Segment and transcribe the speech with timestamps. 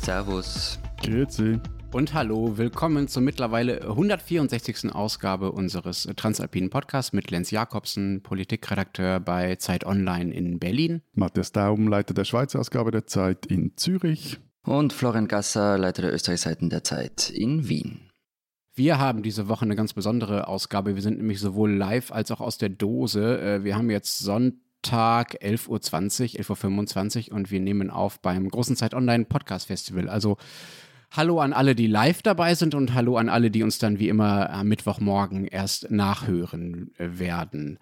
[0.00, 0.78] Servus.
[1.02, 1.60] Grüezi.
[1.92, 4.94] Und hallo, willkommen zur mittlerweile 164.
[4.94, 11.02] Ausgabe unseres Transalpinen Podcasts mit Lenz Jakobsen, Politikredakteur bei Zeit Online in Berlin.
[11.12, 14.38] Matthias Daum, Leiter der Schweizer Ausgabe der Zeit in Zürich.
[14.64, 18.08] Und Florian Gasser, Leiter der Österreichseiten der Zeit in Wien.
[18.74, 20.94] Wir haben diese Woche eine ganz besondere Ausgabe.
[20.94, 23.38] Wir sind nämlich sowohl live als auch aus der Dose.
[23.38, 28.76] Äh, wir haben jetzt Sonntag 11.20 Uhr, 11.25 Uhr und wir nehmen auf beim Großen
[28.76, 30.08] Zeit Online Podcast Festival.
[30.08, 30.36] Also
[31.12, 34.08] Hallo an alle, die live dabei sind und hallo an alle, die uns dann wie
[34.08, 37.80] immer am Mittwochmorgen erst nachhören äh, werden.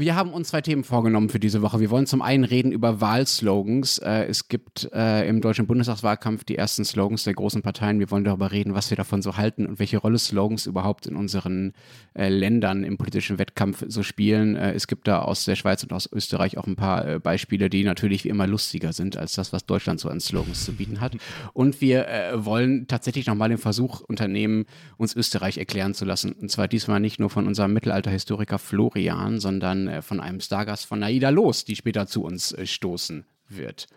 [0.00, 1.78] Wir haben uns zwei Themen vorgenommen für diese Woche.
[1.78, 3.98] Wir wollen zum einen reden über Wahlslogans.
[3.98, 7.98] Äh, es gibt äh, im deutschen Bundestagswahlkampf die ersten Slogans der großen Parteien.
[7.98, 11.16] Wir wollen darüber reden, was wir davon so halten und welche Rolle Slogans überhaupt in
[11.16, 11.74] unseren
[12.14, 14.56] äh, Ländern im politischen Wettkampf so spielen.
[14.56, 17.68] Äh, es gibt da aus der Schweiz und aus Österreich auch ein paar äh, Beispiele,
[17.68, 21.02] die natürlich wie immer lustiger sind als das, was Deutschland so an Slogans zu bieten
[21.02, 21.18] hat.
[21.52, 24.64] Und wir äh, wollen tatsächlich nochmal den Versuch unternehmen,
[24.96, 26.32] uns Österreich erklären zu lassen.
[26.32, 31.00] Und zwar diesmal nicht nur von unserem Mittelalterhistoriker Florian, sondern äh, von einem Stargast von
[31.00, 33.88] Naida Los, die später zu uns äh, stoßen wird.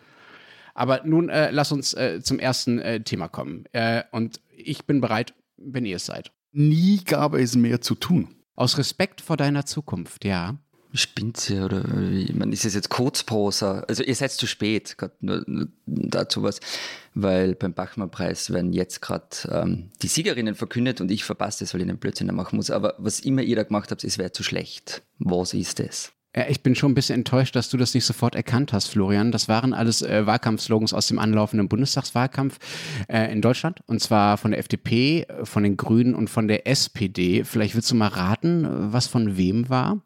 [0.74, 3.66] Aber nun äh, lass uns äh, zum ersten Thema kommen.
[4.12, 6.32] Und ich bin bereit, wenn ihr es seid.
[6.52, 8.36] Nie gab es mehr zu tun.
[8.56, 10.58] Aus Respekt vor deiner Zukunft, ja.
[10.96, 12.32] Spinnt sie oder wie?
[12.34, 13.80] Man ist es jetzt Kurzprosa?
[13.88, 16.60] Also ihr seid zu spät, gerade nur, nur, dazu was,
[17.16, 21.82] weil beim Bachmann-Preis werden jetzt gerade ähm, die Siegerinnen verkündet und ich verpasse das, weil
[21.82, 22.70] ich einen Blödsinn machen muss.
[22.70, 25.02] Aber was immer ihr da gemacht habt, es wäre zu schlecht.
[25.18, 26.12] Was ist es?
[26.36, 29.32] Ja, ich bin schon ein bisschen enttäuscht, dass du das nicht sofort erkannt hast, Florian.
[29.32, 32.60] Das waren alles äh, Wahlkampfslogans aus dem anlaufenden Bundestagswahlkampf
[33.08, 33.82] äh, in Deutschland.
[33.88, 37.44] Und zwar von der FDP, von den Grünen und von der SPD.
[37.44, 40.02] Vielleicht willst du mal raten, was von wem war?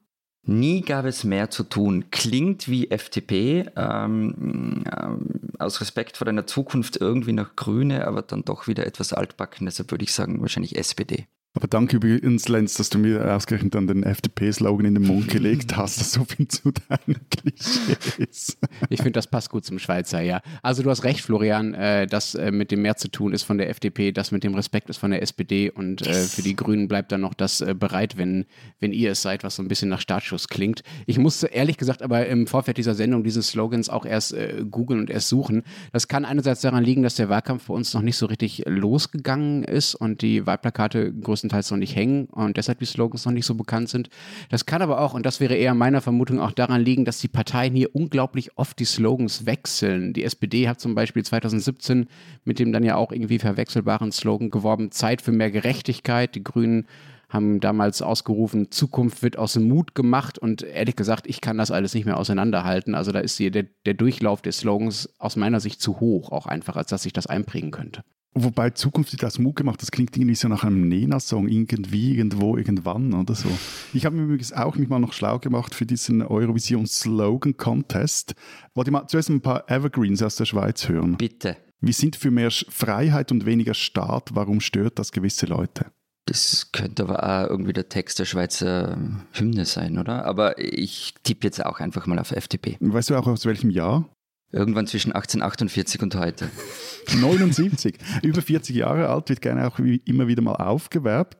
[0.49, 2.05] Nie gab es mehr zu tun.
[2.09, 8.45] Klingt wie FDP, ähm, ähm, aus Respekt vor deiner Zukunft irgendwie nach Grüne, aber dann
[8.45, 9.65] doch wieder etwas altbacken.
[9.65, 11.27] Deshalb würde ich sagen, wahrscheinlich SPD.
[11.57, 15.75] Aber danke übrigens, Lenz, dass du mir ausgerechnet dann den FDP-Slogan in den Mund gelegt
[15.75, 16.11] hast.
[16.11, 18.59] so viel zu deinen Klischees.
[18.91, 20.41] Ich finde, das passt gut zum Schweizer, ja.
[20.61, 23.57] Also du hast recht, Florian, äh, das äh, mit dem mehr zu tun ist von
[23.57, 26.87] der FDP, das mit dem Respekt ist von der SPD und äh, für die Grünen
[26.87, 28.45] bleibt dann noch das äh, bereit, wenn,
[28.79, 30.83] wenn ihr es seid, was so ein bisschen nach Startschuss klingt.
[31.07, 34.35] Ich musste ehrlich gesagt aber im Vorfeld dieser Sendung diese Slogans auch erst
[34.69, 35.63] googeln und erst suchen.
[35.91, 39.63] Das kann einerseits daran liegen, dass der Wahlkampf bei uns noch nicht so richtig losgegangen
[39.63, 43.45] ist und die Wahlplakate größtenteils größtenteils noch nicht hängen und deshalb die Slogans noch nicht
[43.45, 44.09] so bekannt sind.
[44.49, 47.27] Das kann aber auch, und das wäre eher meiner Vermutung, auch daran liegen, dass die
[47.27, 50.13] Parteien hier unglaublich oft die Slogans wechseln.
[50.13, 52.07] Die SPD hat zum Beispiel 2017
[52.43, 56.35] mit dem dann ja auch irgendwie verwechselbaren Slogan geworben, Zeit für mehr Gerechtigkeit.
[56.35, 56.87] Die Grünen
[57.29, 61.71] haben damals ausgerufen, Zukunft wird aus dem Mut gemacht und ehrlich gesagt, ich kann das
[61.71, 62.95] alles nicht mehr auseinanderhalten.
[62.95, 66.45] Also da ist hier der, der Durchlauf des Slogans aus meiner Sicht zu hoch, auch
[66.45, 68.03] einfach, als dass ich das einprägen könnte.
[68.43, 73.13] Wobei Zukunft das Mut gemacht, das klingt irgendwie so nach einem Nena-Song, irgendwie, irgendwo, irgendwann
[73.13, 73.49] oder so.
[73.93, 78.35] Ich habe mir übrigens auch mich mal noch schlau gemacht für diesen Eurovision Slogan Contest.
[78.75, 81.17] Wollte ich mal zuerst ein paar Evergreens aus der Schweiz hören?
[81.17, 81.57] Bitte.
[81.79, 84.29] Wir sind für mehr Freiheit und weniger Staat.
[84.33, 85.87] Warum stört das gewisse Leute?
[86.25, 88.97] Das könnte aber auch irgendwie der Text der Schweizer
[89.31, 90.25] Hymne sein, oder?
[90.25, 92.77] Aber ich tippe jetzt auch einfach mal auf FDP.
[92.81, 94.09] Weißt du auch aus welchem Jahr?
[94.51, 96.49] Irgendwann zwischen 1848 und heute.
[97.19, 97.97] 79.
[98.23, 101.37] Über 40 Jahre alt, wird gerne auch immer wieder mal aufgewerbt.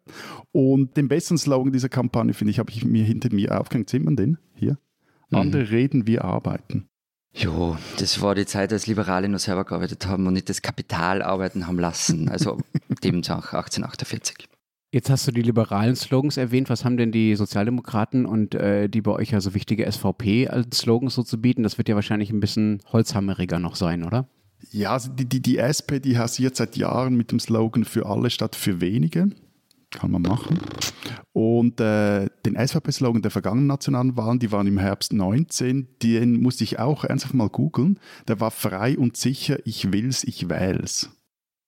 [0.52, 3.90] Und den besten Slogan dieser Kampagne, finde ich, habe ich mir hinter mir aufgehängt.
[3.90, 4.38] Sieht man den?
[4.56, 4.78] Hier.
[5.30, 5.38] Mhm.
[5.38, 6.90] Andere reden, wir arbeiten.
[7.34, 11.22] Jo, das war die Zeit, als Liberale nur selber gearbeitet haben und nicht das Kapital
[11.22, 12.30] arbeiten haben lassen.
[12.30, 12.58] Also
[13.04, 14.48] demnach 1848.
[14.98, 16.72] Jetzt hast du die liberalen Slogans erwähnt.
[16.72, 20.80] Was haben denn die Sozialdemokraten und äh, die bei euch ja so wichtige SVP als
[20.80, 21.62] Slogans so zu bieten?
[21.62, 24.28] Das wird ja wahrscheinlich ein bisschen holzhammeriger noch sein, oder?
[24.72, 28.32] Ja, also die, die, die SP, die hasiert seit Jahren mit dem Slogan für alle
[28.32, 29.30] statt für wenige.
[29.92, 30.58] Kann man machen.
[31.32, 36.64] Und äh, den SVP-Slogan der vergangenen nationalen Wahlen, die waren im Herbst 19, den musste
[36.64, 38.00] ich auch ernsthaft mal googeln.
[38.28, 41.12] Der war frei und sicher, ich will's, ich wähl's.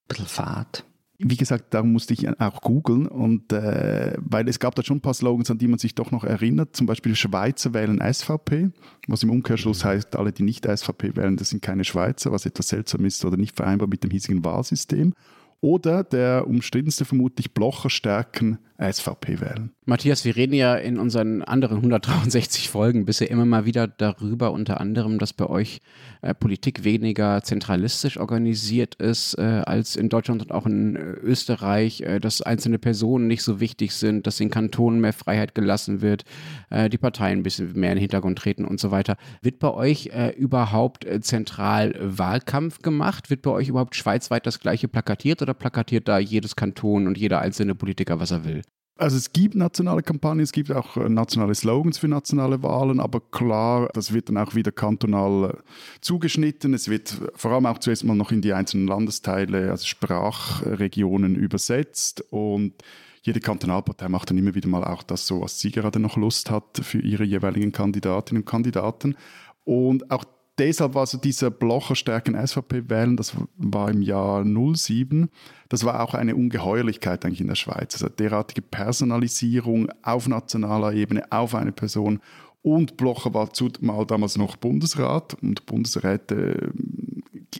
[0.07, 0.83] Bisschen fad
[1.21, 5.01] wie gesagt, darum musste ich auch googeln und äh, weil es gab da schon ein
[5.01, 6.77] paar Slogans, an die man sich doch noch erinnert.
[6.77, 8.69] Zum Beispiel Schweizer wählen SVP,
[9.07, 12.69] was im Umkehrschluss heißt, alle, die nicht SVP wählen, das sind keine Schweizer, was etwas
[12.69, 15.13] seltsam ist oder nicht vereinbar mit dem hiesigen Wahlsystem.
[15.59, 19.71] Oder der umstrittenste vermutlich Blocher stärken SVP wählen.
[19.85, 24.79] Matthias, wir reden ja in unseren anderen 163 Folgen bisher immer mal wieder darüber, unter
[24.79, 25.81] anderem, dass bei euch
[26.21, 32.01] äh, Politik weniger zentralistisch organisiert ist äh, als in Deutschland und auch in äh, Österreich,
[32.01, 36.23] äh, dass einzelne Personen nicht so wichtig sind, dass in Kantonen mehr Freiheit gelassen wird,
[36.69, 39.17] äh, die Parteien ein bisschen mehr in den Hintergrund treten und so weiter.
[39.41, 43.29] Wird bei euch äh, überhaupt zentral Wahlkampf gemacht?
[43.29, 47.41] Wird bei euch überhaupt schweizweit das gleiche plakatiert oder plakatiert da jedes Kanton und jeder
[47.41, 48.61] einzelne Politiker, was er will?
[48.99, 53.21] Also es gibt nationale Kampagnen, es gibt auch äh, nationale Slogans für nationale Wahlen, aber
[53.21, 55.57] klar, das wird dann auch wieder kantonal äh,
[56.01, 56.73] zugeschnitten.
[56.73, 62.25] Es wird vor allem auch zuerst mal noch in die einzelnen Landesteile, also Sprachregionen übersetzt
[62.29, 62.73] und
[63.21, 66.51] jede Kantonalpartei macht dann immer wieder mal auch das so, was sie gerade noch Lust
[66.51, 69.15] hat für ihre jeweiligen Kandidatinnen und Kandidaten.
[69.63, 70.25] Und auch
[70.59, 75.29] deshalb war so dieser Blocher stärken SVP wählen, das war im Jahr 07.
[75.69, 77.93] Das war auch eine Ungeheuerlichkeit eigentlich in der Schweiz.
[77.93, 82.19] Also derartige Personalisierung auf nationaler Ebene auf eine Person.
[82.61, 86.69] Und Blocher war zumal damals noch Bundesrat und Bundesräte äh,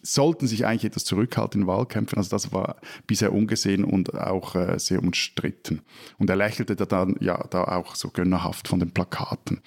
[0.04, 2.18] sollten sich eigentlich etwas zurückhalten in Wahlkämpfen.
[2.18, 2.76] Also das war
[3.08, 5.82] bisher ungesehen und auch äh, sehr umstritten.
[6.18, 9.62] Und er lächelte da dann ja da auch so gönnerhaft von den Plakaten.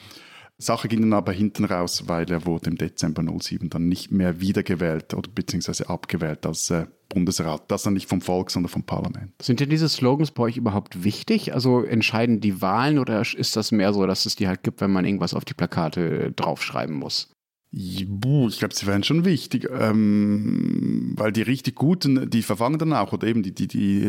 [0.62, 4.41] Sache ging dann aber hinten raus, weil er wurde im Dezember 07 dann nicht mehr
[4.41, 7.70] wiedergewählt oder beziehungsweise abgewählt als äh, Bundesrat.
[7.70, 9.32] Das dann nicht vom Volk, sondern vom Parlament.
[9.43, 11.53] Sind denn diese Slogans bei euch überhaupt wichtig?
[11.53, 14.91] Also entscheiden die Wahlen oder ist das mehr so, dass es die halt gibt, wenn
[14.91, 17.29] man irgendwas auf die Plakate draufschreiben muss?
[17.75, 18.07] Ich
[18.59, 23.27] glaube, sie wären schon wichtig, ähm, weil die richtig guten, die verfangen dann auch oder
[23.27, 24.03] eben die, die, die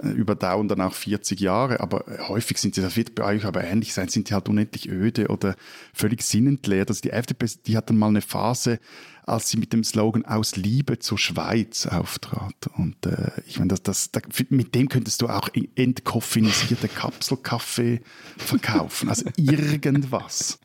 [0.00, 3.64] äh, überdauern dann auch 40 Jahre, aber häufig sind sie, das wird bei euch aber
[3.64, 5.56] ähnlich sein, sind die halt unendlich öde oder
[5.92, 6.88] völlig sinnentleert.
[6.88, 8.78] Also die FDP, die hat dann mal eine Phase,
[9.26, 12.68] als sie mit dem Slogan aus Liebe zur Schweiz auftrat.
[12.76, 18.02] Und äh, ich meine, das, das, das, mit dem könntest du auch entkoffinisierte Kapselkaffee
[18.36, 19.08] verkaufen.
[19.08, 20.60] Also irgendwas.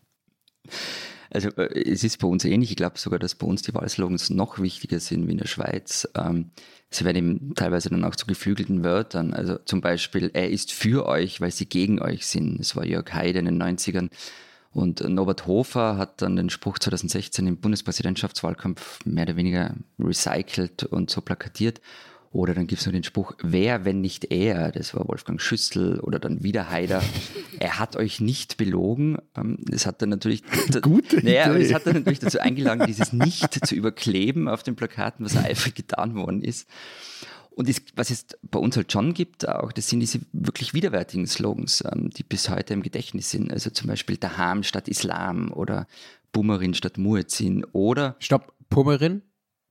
[1.30, 2.72] Also äh, es ist bei uns ähnlich.
[2.72, 6.08] Ich glaube sogar, dass bei uns die Wahlslogans noch wichtiger sind wie in der Schweiz.
[6.16, 6.52] Ähm,
[6.90, 9.34] sie werden eben teilweise dann auch zu geflügelten Wörtern.
[9.34, 12.60] Also zum Beispiel, er ist für euch, weil sie gegen euch sind.
[12.60, 14.10] Das war Jörg Heide in den 90ern.
[14.72, 21.10] Und Norbert Hofer hat dann den Spruch 2016 im Bundespräsidentschaftswahlkampf mehr oder weniger recycelt und
[21.10, 21.82] so plakatiert.
[22.31, 26.00] Oder dann gibt es noch den Spruch, wer, wenn nicht er, das war Wolfgang Schüssel
[26.00, 27.02] oder dann wieder Haider,
[27.60, 29.18] er hat euch nicht belogen.
[29.36, 30.44] Ähm, das hat dann natürlich,
[30.81, 31.64] Gute naja, Idee.
[31.64, 35.74] das hat dann natürlich dazu eingeladen, dieses Nicht zu überkleben auf den Plakaten, was eifrig
[35.74, 36.68] getan worden ist.
[37.50, 41.25] Und das, was es bei uns halt schon gibt, auch, das sind diese wirklich widerwärtigen
[41.25, 43.52] Slogans, ähm, die bis heute im Gedächtnis sind.
[43.52, 45.88] Also zum Beispiel Daham statt Islam oder
[46.32, 48.16] Bumerin statt Muezzin oder.
[48.20, 49.24] Stopp, Pummerin?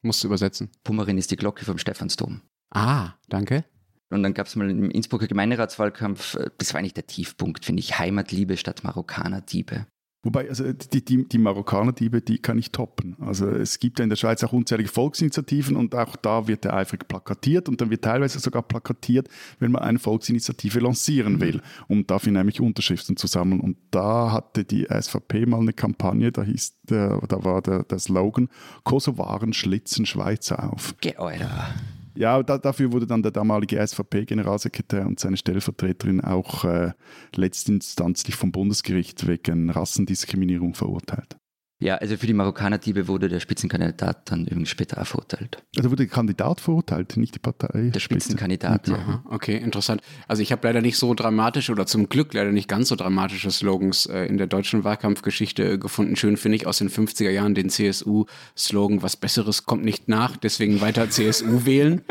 [0.03, 0.71] Musst du übersetzen.
[0.85, 2.43] Pummerin ist die Glocke vom Stephansdom.
[2.71, 3.65] Ah, danke.
[4.11, 7.81] Und dann gab es mal im Innsbrucker Gemeinderatswahlkampf, äh, das war eigentlich der Tiefpunkt, finde
[7.81, 9.87] ich, Heimatliebe statt Marokkaner-Diebe.
[10.25, 13.17] Wobei, also die, die, die Marokkaner-Diebe, die kann ich toppen.
[13.21, 16.75] Also es gibt ja in der Schweiz auch unzählige Volksinitiativen und auch da wird der
[16.75, 19.29] eifrig plakatiert und dann wird teilweise sogar plakatiert,
[19.61, 23.61] wenn man eine Volksinitiative lancieren will, um dafür nämlich Unterschriften zu sammeln.
[23.61, 28.01] Und da hatte die SVP mal eine Kampagne, da hieß der, da war der, der
[28.01, 28.49] Slogan
[28.83, 30.97] Kosovaren schlitzen Schweizer auf.
[31.01, 31.75] Geh, Alter.
[32.19, 36.91] Ja, da, dafür wurde dann der damalige SVP-Generalsekretär und seine Stellvertreterin auch äh,
[37.37, 41.37] letztinstanzlich vom Bundesgericht wegen Rassendiskriminierung verurteilt.
[41.81, 45.63] Ja, also für die Marokkaner-Diebe wurde der Spitzenkandidat dann übrigens später auch verurteilt.
[45.77, 47.91] Also wurde der Kandidat verurteilt, nicht die Partei.
[47.95, 48.97] Der Spitzenkandidat, ja.
[48.97, 50.03] Aha, okay, interessant.
[50.27, 53.53] Also ich habe leider nicht so dramatische oder zum Glück leider nicht ganz so dramatische
[53.53, 56.17] Slogans äh, in der deutschen Wahlkampfgeschichte gefunden.
[56.17, 60.81] Schön finde ich aus den 50er Jahren den CSU-Slogan, was Besseres kommt nicht nach, deswegen
[60.81, 62.03] weiter CSU wählen.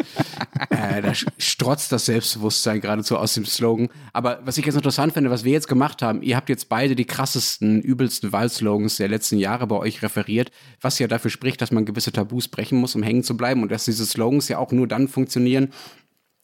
[0.70, 3.90] äh, da strotzt das Selbstbewusstsein geradezu aus dem Slogan.
[4.14, 6.96] Aber was ich jetzt interessant finde, was wir jetzt gemacht haben, ihr habt jetzt beide
[6.96, 11.72] die krassesten, übelsten Wahlslogans der letzten Jahre bei euch referiert, was ja dafür spricht, dass
[11.72, 14.72] man gewisse Tabus brechen muss, um hängen zu bleiben und dass diese Slogans ja auch
[14.72, 15.70] nur dann funktionieren,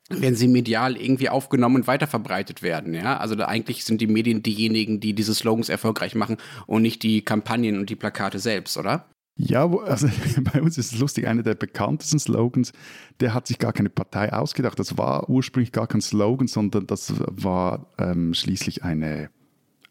[0.10, 2.94] wenn sie medial irgendwie aufgenommen und weiterverbreitet werden.
[2.94, 3.18] Ja?
[3.18, 7.80] Also eigentlich sind die Medien diejenigen, die diese Slogans erfolgreich machen und nicht die Kampagnen
[7.80, 9.06] und die Plakate selbst, oder?
[9.36, 10.08] Ja, also
[10.54, 12.72] bei uns ist es lustig, einer der bekanntesten Slogans,
[13.20, 14.78] der hat sich gar keine Partei ausgedacht.
[14.78, 19.30] Das war ursprünglich gar kein Slogan, sondern das war ähm, schließlich eine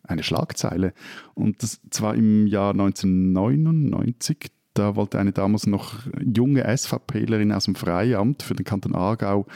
[0.02, 0.92] eine Schlagzeile.
[1.34, 7.74] Und das zwar im Jahr 1999, da wollte eine damals noch junge SVPlerin aus dem
[7.74, 9.46] Freiamt für den Kanton Aargau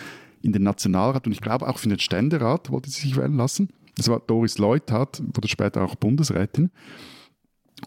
[0.42, 3.70] in den Nationalrat und ich glaube auch für den Ständerat wollte sie sich wählen lassen.
[3.96, 6.70] Das war Doris Leuthard, wurde später auch Bundesrätin.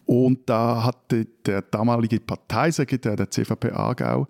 [0.05, 4.27] Und da hatte der damalige Parteisekretär der CVP Aargau,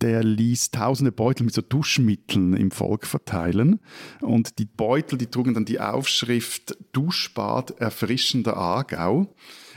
[0.00, 3.80] der ließ tausende Beutel mit so Duschmitteln im Volk verteilen.
[4.20, 9.34] Und die Beutel, die trugen dann die Aufschrift Duschbad erfrischender Aargau.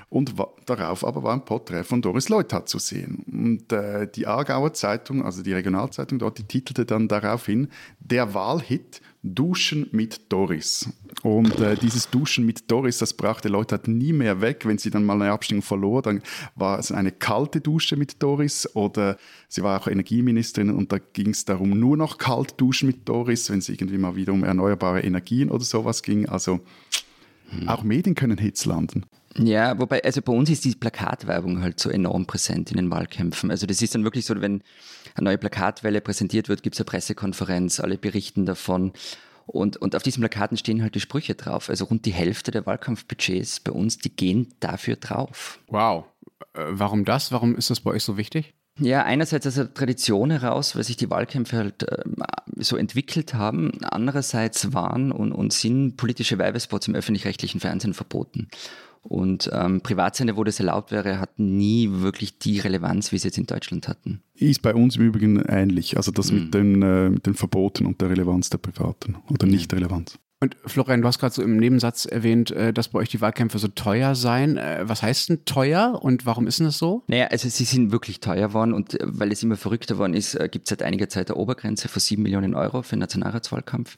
[0.10, 0.36] Und
[0.68, 3.24] darauf aber war ein Porträt von Doris Leuthard zu sehen.
[3.32, 7.68] Und äh, die Aargauer Zeitung, also die Regionalzeitung dort, die titelte dann daraufhin
[8.00, 10.90] Der Wahlhit Duschen mit Doris.
[11.24, 14.66] Und äh, dieses Duschen mit Doris, das brachte Leute halt nie mehr weg.
[14.66, 16.22] Wenn sie dann mal eine Abstimmung verlor, dann
[16.56, 21.30] war es eine kalte Dusche mit Doris oder sie war auch Energieministerin und da ging
[21.30, 25.02] es darum, nur noch kalt duschen mit Doris, wenn es irgendwie mal wieder um erneuerbare
[25.02, 26.28] Energien oder sowas ging.
[26.28, 26.60] Also
[27.50, 27.70] hm.
[27.70, 29.06] auch Medien können Hits landen.
[29.38, 33.50] Ja, wobei, also bei uns ist die Plakatwerbung halt so enorm präsent in den Wahlkämpfen.
[33.50, 34.62] Also das ist dann wirklich so, wenn
[35.16, 38.94] eine neue Plakatwelle präsentiert wird, gibt es eine Pressekonferenz, alle berichten davon.
[39.46, 41.70] Und, und auf diesen Plakaten stehen halt die Sprüche drauf.
[41.70, 45.60] Also rund die Hälfte der Wahlkampfbudgets bei uns, die gehen dafür drauf.
[45.68, 46.06] Wow.
[46.54, 47.32] Äh, warum das?
[47.32, 48.54] Warum ist das bei euch so wichtig?
[48.80, 52.04] Ja, einerseits aus der Tradition heraus, weil sich die Wahlkämpfe halt äh,
[52.58, 53.72] so entwickelt haben.
[53.84, 58.48] Andererseits waren und, und sind politische Werbespots im öffentlich-rechtlichen Fernsehen verboten.
[59.04, 63.38] Und ähm, Privatsender, wo das erlaubt wäre, hatten nie wirklich die Relevanz, wie sie jetzt
[63.38, 64.24] in Deutschland hatten.
[64.34, 65.98] Ist bei uns im Übrigen ähnlich.
[65.98, 66.40] Also das mhm.
[66.40, 69.52] mit, den, äh, mit den Verboten und der Relevanz der Privaten oder mhm.
[69.52, 70.18] Nicht-Relevanz.
[70.40, 73.60] Und Florian, du hast gerade so im Nebensatz erwähnt, äh, dass bei euch die Wahlkämpfe
[73.60, 74.58] so teuer seien.
[74.58, 77.04] Äh, was heißt denn teuer und warum ist denn das so?
[77.08, 80.38] Naja, also sie sind wirklich teuer geworden und äh, weil es immer verrückter worden ist,
[80.52, 83.98] gibt es seit einiger Zeit eine Obergrenze von 7 Millionen Euro für den Nationalratswahlkampf.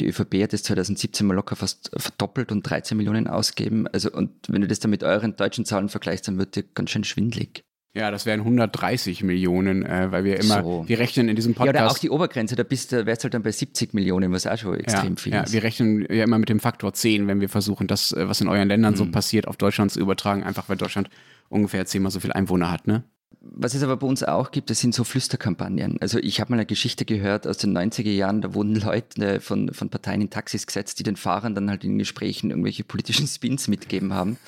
[0.00, 3.86] Die ÖVP hat das 2017 mal locker fast verdoppelt und 13 Millionen ausgeben.
[3.88, 6.90] Also, und wenn du das dann mit euren deutschen Zahlen vergleichst, dann wird dir ganz
[6.90, 7.64] schön schwindlig.
[7.96, 10.84] Ja, das wären 130 Millionen, äh, weil wir immer, so.
[10.88, 11.76] wir rechnen in diesem Podcast.
[11.76, 14.32] Ja, oder auch die Obergrenze, da bist du, wärst du halt dann bei 70 Millionen,
[14.32, 15.46] was auch schon extrem ja, viel ist.
[15.48, 18.40] Ja, wir rechnen ja immer mit dem Faktor 10, wenn wir versuchen, das, äh, was
[18.40, 18.98] in euren Ländern mhm.
[18.98, 21.08] so passiert, auf Deutschland zu übertragen, einfach weil Deutschland
[21.48, 23.04] ungefähr zehnmal so viel Einwohner hat, ne?
[23.40, 25.98] Was es aber bei uns auch gibt, das sind so Flüsterkampagnen.
[26.00, 29.72] Also ich habe mal eine Geschichte gehört aus den 90er Jahren, da wurden Leute von,
[29.72, 33.68] von Parteien in Taxis gesetzt, die den Fahrern dann halt in Gesprächen irgendwelche politischen Spins
[33.68, 34.38] mitgeben haben,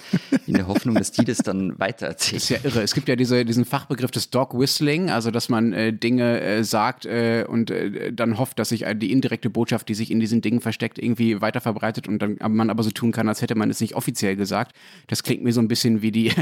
[0.47, 2.37] in der Hoffnung, dass die das dann weitererzählen.
[2.37, 2.83] Das ist ja irre.
[2.83, 6.65] Es gibt ja diese, diesen Fachbegriff des Dog Whistling, also dass man äh, Dinge äh,
[6.65, 10.41] sagt äh, und äh, dann hofft, dass sich die indirekte Botschaft, die sich in diesen
[10.41, 13.71] Dingen versteckt, irgendwie weiter verbreitet und dann man aber so tun kann, als hätte man
[13.71, 14.77] es nicht offiziell gesagt.
[15.07, 16.33] Das klingt mir so ein bisschen wie die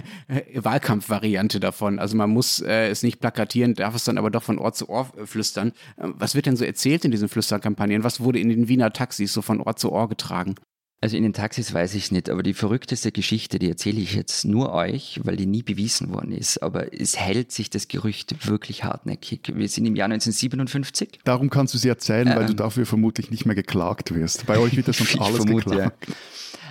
[0.55, 1.99] Wahlkampfvariante davon.
[1.99, 4.89] Also man muss äh, es nicht plakatieren, darf es dann aber doch von Ort zu
[4.91, 5.69] Ort äh, flüstern.
[5.97, 8.05] Äh, was wird denn so erzählt in diesen Flüsterkampagnen?
[8.05, 10.57] Was wurde in den Wiener Taxis so von Ort zu Ort getragen?
[11.05, 14.47] Also in den Taxis weiß ich nicht, aber die verrückteste Geschichte, die erzähle ich jetzt
[14.47, 16.63] nur euch, weil die nie bewiesen worden ist.
[16.63, 19.53] Aber es hält sich das Gerücht wirklich hartnäckig.
[19.55, 21.21] Wir sind im Jahr 1957.
[21.25, 22.57] Darum kannst du sie erzählen, ähm, weil du ähm.
[22.57, 24.47] dafür vermutlich nicht mehr geklagt wirst.
[24.47, 26.09] Bei euch wird das sonst alles vermute, geklagt.
[26.09, 26.15] Ja.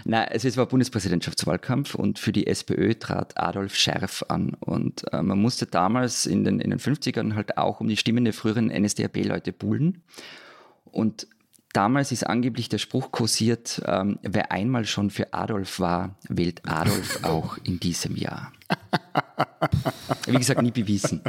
[0.06, 4.56] Nein, also es war Bundespräsidentschaftswahlkampf und für die SPÖ trat Adolf Scherf an.
[4.60, 8.26] Und äh, man musste damals in den, in den 50ern halt auch um die Stimmen
[8.26, 10.04] der früheren NSDAP-Leute buhlen.
[10.86, 11.28] Und
[11.74, 17.24] damals ist angeblich der Spruch kursiert, ähm, wer einmal schon für Adolf war, wählt Adolf
[17.24, 18.52] auch in diesem Jahr.
[20.26, 21.22] Wie gesagt, nie bewiesen.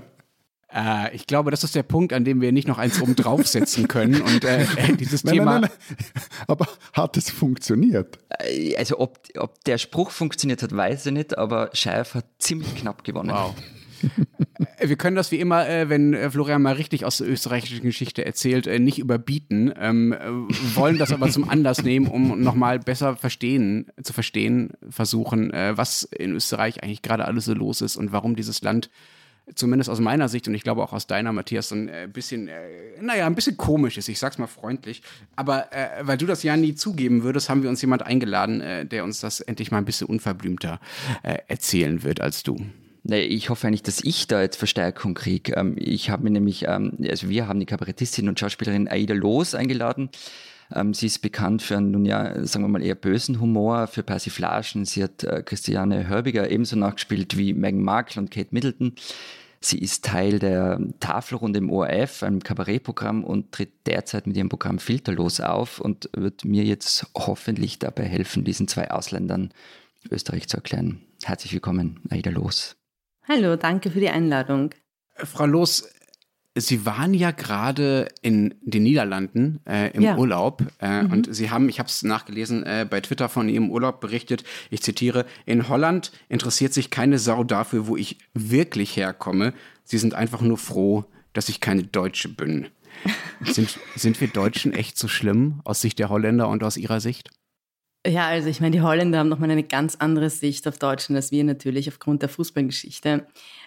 [0.75, 3.87] Äh, ich glaube, das ist der Punkt, an dem wir nicht noch eins oben draufsetzen
[3.89, 4.21] können.
[4.21, 4.67] Und äh,
[4.99, 5.61] dieses nein, Thema.
[5.61, 8.19] Nein, nein, aber hat es funktioniert?
[8.41, 12.75] Äh, also, ob, ob der Spruch funktioniert hat, weiß ich nicht, aber Scheif hat ziemlich
[12.75, 13.31] knapp gewonnen.
[13.31, 13.55] Wow.
[14.79, 18.25] Äh, wir können das wie immer, äh, wenn Florian mal richtig aus der österreichischen Geschichte
[18.25, 20.15] erzählt, äh, nicht überbieten, ähm,
[20.75, 26.33] wollen das aber zum Anlass nehmen, um nochmal besser verstehen, zu verstehen, versuchen, was in
[26.33, 28.91] Österreich eigentlich gerade alles so los ist und warum dieses Land
[29.55, 32.53] zumindest aus meiner Sicht und ich glaube auch aus deiner, Matthias, ein äh, bisschen, äh,
[33.01, 34.09] naja, ein bisschen komisch ist.
[34.09, 35.03] Ich sag's mal freundlich.
[35.37, 38.87] Aber äh, weil du das ja nie zugeben würdest, haben wir uns jemand eingeladen, äh,
[38.87, 40.81] der uns das endlich mal ein bisschen unverblümter
[41.23, 42.57] äh, erzählen wird als du.
[43.07, 45.53] Ich hoffe eigentlich, dass ich da jetzt Verstärkung kriege.
[45.57, 49.55] Ähm, ich habe mir nämlich, ähm, also wir haben die Kabarettistin und Schauspielerin Aida Loos
[49.55, 50.09] eingeladen.
[50.75, 54.03] Ähm, sie ist bekannt für einen, nun ja, sagen wir mal, eher bösen Humor, für
[54.03, 54.85] Persiflagen.
[54.85, 58.95] Sie hat äh, Christiane Hörbiger ebenso nachgespielt wie Meghan Markle und Kate Middleton.
[59.61, 64.79] Sie ist Teil der Tafelrunde im ORF, einem Kabarettprogramm und tritt derzeit mit ihrem Programm
[64.79, 69.55] Filterlos auf und wird mir jetzt hoffentlich dabei helfen, diesen zwei Ausländern
[70.11, 71.01] Österreich zu erklären.
[71.23, 72.77] Herzlich willkommen, Aida Los.
[73.27, 74.75] Hallo, danke für die Einladung.
[75.15, 75.89] Frau Los,
[76.57, 80.17] Sie waren ja gerade in den Niederlanden äh, im ja.
[80.17, 81.13] Urlaub äh, mhm.
[81.13, 84.81] und Sie haben, ich habe es nachgelesen, äh, bei Twitter von Ihrem Urlaub berichtet, ich
[84.81, 89.53] zitiere, in Holland interessiert sich keine Sau dafür, wo ich wirklich herkomme.
[89.83, 92.69] Sie sind einfach nur froh, dass ich keine Deutsche bin.
[93.41, 97.31] sind, sind wir Deutschen echt so schlimm aus Sicht der Holländer und aus Ihrer Sicht?
[98.07, 101.33] Ja, also ich meine, die Holländer haben nochmal eine ganz andere Sicht auf Deutschland als
[101.33, 103.27] wir natürlich aufgrund der Fußballgeschichte.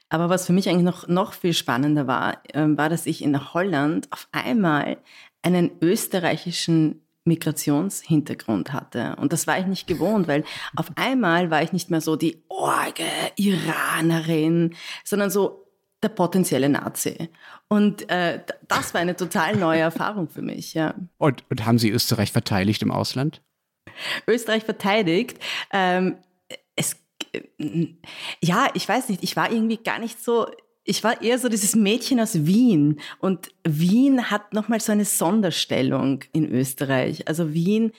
[0.10, 3.54] Aber was für mich eigentlich noch, noch viel spannender war, äh, war, dass ich in
[3.54, 4.98] Holland auf einmal
[5.42, 9.16] einen österreichischen Migrationshintergrund hatte.
[9.18, 10.44] Und das war ich nicht gewohnt, weil
[10.76, 13.04] auf einmal war ich nicht mehr so die orge
[13.36, 15.68] Iranerin, sondern so
[16.02, 17.30] der potenzielle Nazi.
[17.68, 20.94] Und äh, das war eine total neue Erfahrung für mich, ja.
[21.18, 23.42] Und, und haben Sie Österreich verteidigt im Ausland?
[24.28, 25.40] Österreich verteidigt.
[25.72, 26.27] Ähm, äh,
[28.42, 30.48] ja, ich weiß nicht, ich war irgendwie gar nicht so
[30.88, 36.24] ich war eher so dieses Mädchen aus Wien und Wien hat nochmal so eine Sonderstellung
[36.32, 37.28] in Österreich.
[37.28, 37.92] Also Wien,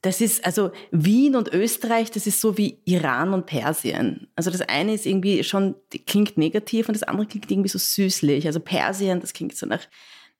[0.00, 4.28] das ist, also Wien und Österreich, das ist so wie Iran und Persien.
[4.34, 5.74] Also das eine ist irgendwie schon,
[6.06, 8.46] klingt negativ und das andere klingt irgendwie so süßlich.
[8.46, 9.86] Also Persien, das klingt so nach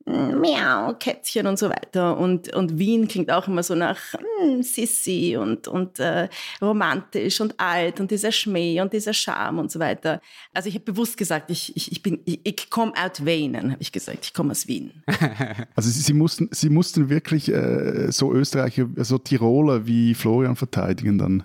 [0.04, 2.16] Miau, Kätzchen und so weiter.
[2.18, 6.28] Und, und Wien klingt auch immer so nach mm, Sissi und, und äh,
[6.60, 10.20] romantisch und alt und dieser Schmäh und dieser Charme und so weiter.
[10.52, 13.82] Also ich habe bewusst gesagt, ich, ich, ich, bin, ich, ich komme out Wenen, habe
[13.82, 14.24] ich gesagt.
[14.24, 14.92] Ich komme aus Wien.
[15.76, 21.18] also Sie, Sie, mussten, Sie mussten wirklich äh, so Österreicher, so Tiroler wie Florian verteidigen
[21.18, 21.44] dann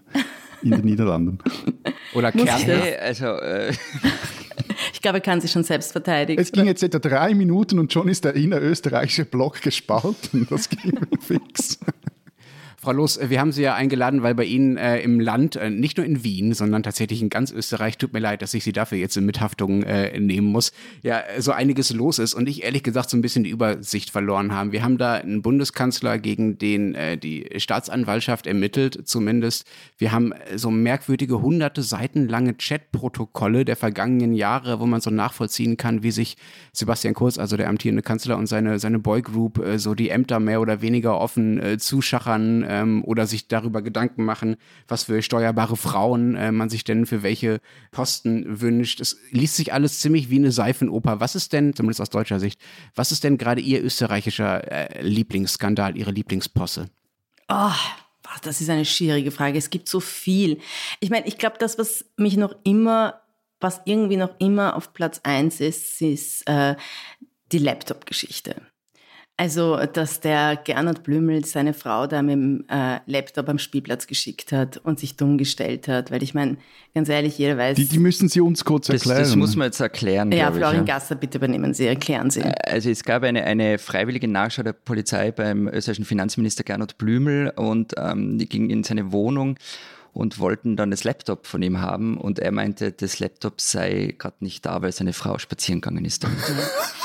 [0.63, 1.37] in den Niederlanden.
[2.15, 2.81] Oder Kärntner.
[3.01, 3.73] Also, äh,
[4.97, 6.41] ich glaube, er kann sich schon selbst verteidigen.
[6.41, 10.47] Es ging jetzt etwa drei Minuten und schon ist der innerösterreichische Block gespalten.
[10.49, 11.77] Das ging fix.
[12.79, 15.97] Frau Loos, wir haben Sie ja eingeladen, weil bei Ihnen äh, im Land, äh, nicht
[15.97, 18.99] nur in Wien, sondern tatsächlich in ganz Österreich, tut mir leid, dass ich Sie dafür
[18.99, 23.09] jetzt in Mithaftung äh, nehmen muss, ja, so einiges los ist und ich ehrlich gesagt
[23.09, 24.73] so ein bisschen die Übersicht verloren haben.
[24.73, 29.65] Wir haben da einen Bundeskanzler, gegen den äh, die Staatsanwaltschaft ermittelt, zumindest.
[29.97, 35.09] Wir haben äh, so merkwürdige hunderte Seiten lange Chatprotokolle der vergangenen Jahre, wo man so
[35.09, 36.37] nachvollziehen kann, wie sich
[36.73, 40.61] Sebastian Kurz, also der amtierende Kanzler und seine, seine Boygroup, äh, so die Ämter mehr
[40.61, 44.57] oder weniger offen äh, zuschachern ähm, oder sich darüber Gedanken machen,
[44.87, 47.59] was für steuerbare Frauen äh, man sich denn für welche
[47.91, 48.99] Posten wünscht.
[48.99, 51.19] Es liest sich alles ziemlich wie eine Seifenoper.
[51.19, 52.59] Was ist denn, zumindest aus deutscher Sicht,
[52.95, 56.89] was ist denn gerade Ihr österreichischer äh, Lieblingsskandal, Ihre Lieblingsposse?
[57.49, 57.71] Oh,
[58.43, 59.57] das ist eine schwierige Frage.
[59.57, 60.59] Es gibt so viel.
[60.99, 63.21] Ich meine, ich glaube, das, was mich noch immer,
[63.59, 66.75] was irgendwie noch immer auf Platz eins ist, ist äh,
[67.51, 68.61] die Laptop-Geschichte.
[69.39, 74.51] Also, dass der Gernot Blümel seine Frau da mit dem äh, Laptop am Spielplatz geschickt
[74.51, 76.57] hat und sich dumm gestellt hat, weil ich meine,
[76.95, 77.75] ganz ehrlich, jeder weiß.
[77.75, 79.19] Die, die müssen Sie uns kurz erklären.
[79.19, 80.31] Das, das muss man jetzt erklären.
[80.31, 80.95] Ja, Florian ich, ja.
[80.95, 82.41] Gasser, bitte übernehmen Sie, erklären Sie.
[82.41, 87.93] Also es gab eine, eine freiwillige Nachschau der Polizei beim österreichischen Finanzminister Gernot Blümel und
[87.95, 89.59] ähm, die ging in seine Wohnung
[90.17, 94.37] und wollten dann das Laptop von ihm haben und er meinte, das Laptop sei gerade
[94.39, 96.25] nicht da, weil seine Frau spazieren gegangen ist.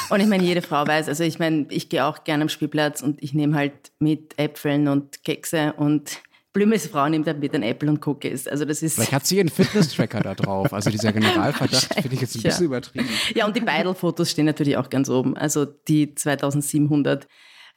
[0.08, 3.02] Und ich meine, jede Frau weiß, also ich meine, ich gehe auch gerne am Spielplatz
[3.02, 6.22] und ich nehme halt mit Äpfeln und Kekse und
[6.52, 8.46] Blümels Frau nimmt halt mit ein Apple und Cookies.
[8.46, 8.96] Also das ist.
[8.96, 10.72] Vielleicht hat sie einen Fitness-Tracker da drauf.
[10.74, 12.66] Also dieser Generalverdacht finde ich jetzt ein bisschen ja.
[12.66, 13.08] übertrieben.
[13.34, 15.34] Ja, und die Beidel-Fotos stehen natürlich auch ganz oben.
[15.34, 17.26] Also die 2700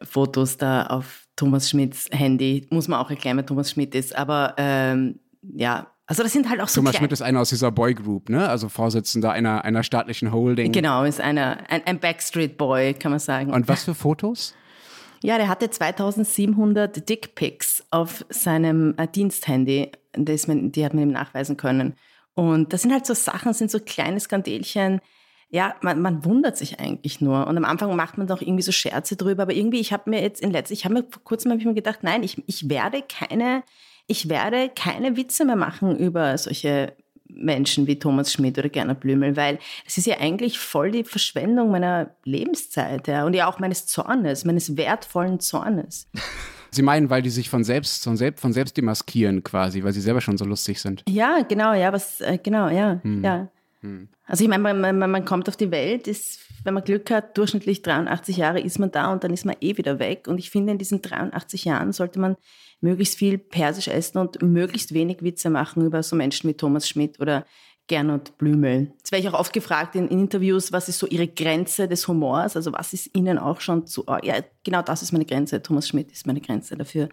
[0.02, 2.67] Fotos da auf Thomas Schmidts Handy.
[2.69, 4.15] Muss man auch erklären, wer Thomas Schmidt ist.
[4.15, 5.19] Aber ähm,
[5.53, 8.47] ja, also das sind halt auch so Thomas Schmidt ist einer aus dieser Boygroup, ne?
[8.47, 10.71] Also Vorsitzender einer, einer staatlichen Holding.
[10.71, 13.51] Genau, ist einer, ein, ein Backstreet Boy, kann man sagen.
[13.51, 14.53] Und was für Fotos?
[15.23, 19.91] Ja, der hatte 2700 Dickpics auf seinem äh, Diensthandy.
[20.13, 21.95] Das man, die hat man ihm nachweisen können.
[22.36, 25.01] Und das sind halt so Sachen, sind so kleine Skandelchen.
[25.49, 27.47] Ja, man, man wundert sich eigentlich nur.
[27.47, 29.43] Und am Anfang macht man doch irgendwie so Scherze drüber.
[29.43, 31.65] Aber irgendwie, ich habe mir jetzt in letzter, ich habe mir vor kurzem hab ich
[31.65, 33.63] mir gedacht, nein, ich, ich werde keine,
[34.08, 36.94] ich werde keine Witze mehr machen über solche
[37.28, 41.72] Menschen wie Thomas Schmidt oder Gernot Blümel, weil es ist ja eigentlich voll die Verschwendung
[41.72, 46.08] meiner Lebenszeit ja, und ja auch meines Zornes, meines wertvollen Zornes.
[46.72, 50.02] Sie meinen, weil die sich von selbst, von selbst, von selbst demaskieren quasi, weil sie
[50.02, 51.04] selber schon so lustig sind.
[51.08, 53.48] Ja, genau, ja, was, äh, genau, ja, ja.
[54.26, 57.82] Also ich meine, man, man, kommt auf die Welt, ist, wenn man Glück hat, durchschnittlich
[57.82, 60.28] 83 Jahre ist man da und dann ist man eh wieder weg.
[60.28, 62.36] Und ich finde, in diesen 83 Jahren sollte man
[62.82, 67.19] möglichst viel Persisch essen und möglichst wenig Witze machen über so Menschen wie Thomas Schmidt
[67.19, 67.45] oder
[67.88, 68.91] Gernot Blümel.
[68.98, 72.08] Jetzt werde ich auch oft gefragt in, in Interviews, was ist so Ihre Grenze des
[72.08, 72.56] Humors?
[72.56, 74.06] Also was ist Ihnen auch schon zu...
[74.08, 75.62] oh, Ja, genau das ist meine Grenze.
[75.62, 76.76] Thomas Schmidt ist meine Grenze.
[76.76, 77.10] Dafür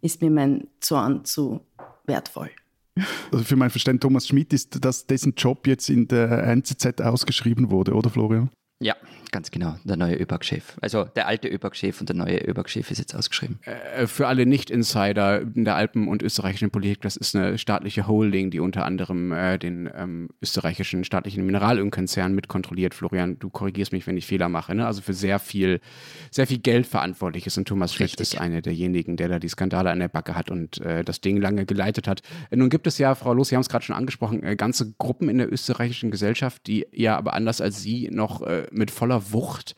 [0.00, 1.60] ist mir mein Zorn zu
[2.06, 2.50] wertvoll.
[3.30, 7.70] Also für mein Verständnis, Thomas Schmidt ist, dass dessen Job jetzt in der NZZ ausgeschrieben
[7.70, 8.50] wurde, oder Florian?
[8.82, 8.96] Ja,
[9.30, 10.76] ganz genau, der neue ÖBAG-Chef.
[10.80, 13.60] Also der alte ÖBAG-Chef und der neue ÖBAG-Chef ist jetzt ausgeschrieben.
[13.62, 18.50] Äh, für alle Nicht-Insider in der Alpen- und österreichischen Politik, das ist eine staatliche Holding,
[18.50, 22.94] die unter anderem äh, den ähm, österreichischen staatlichen Mineralölkonzern mitkontrolliert.
[22.94, 24.74] Florian, du korrigierst mich, wenn ich Fehler mache.
[24.74, 24.84] Ne?
[24.84, 25.80] Also für sehr viel,
[26.32, 27.56] sehr viel Geld verantwortlich ist.
[27.56, 30.80] Und Thomas Schmidt ist einer derjenigen, der da die Skandale an der Backe hat und
[30.80, 32.22] äh, das Ding lange geleitet hat.
[32.50, 34.92] Äh, nun gibt es ja, Frau Los, Sie haben es gerade schon angesprochen, äh, ganze
[34.98, 39.32] Gruppen in der österreichischen Gesellschaft, die ja aber anders als Sie noch äh, mit voller
[39.32, 39.74] Wucht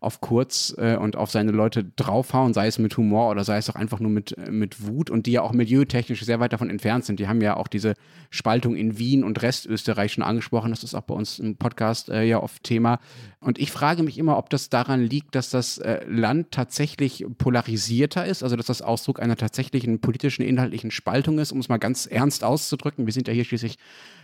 [0.00, 3.68] auf Kurz äh, und auf seine Leute draufhauen, sei es mit Humor oder sei es
[3.68, 6.70] auch einfach nur mit, äh, mit Wut und die ja auch milieutechnisch sehr weit davon
[6.70, 7.18] entfernt sind.
[7.18, 7.94] Die haben ja auch diese
[8.30, 10.70] Spaltung in Wien und Restösterreich schon angesprochen.
[10.70, 13.00] Das ist auch bei uns im Podcast äh, ja oft Thema.
[13.40, 18.24] Und ich frage mich immer, ob das daran liegt, dass das äh, Land tatsächlich polarisierter
[18.24, 22.06] ist, also dass das Ausdruck einer tatsächlichen politischen, inhaltlichen Spaltung ist, um es mal ganz
[22.06, 23.06] ernst auszudrücken.
[23.06, 23.78] Wir sind ja hier schließlich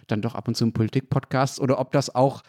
[0.06, 2.42] dann doch ab und zu im Politik-Podcast oder ob das auch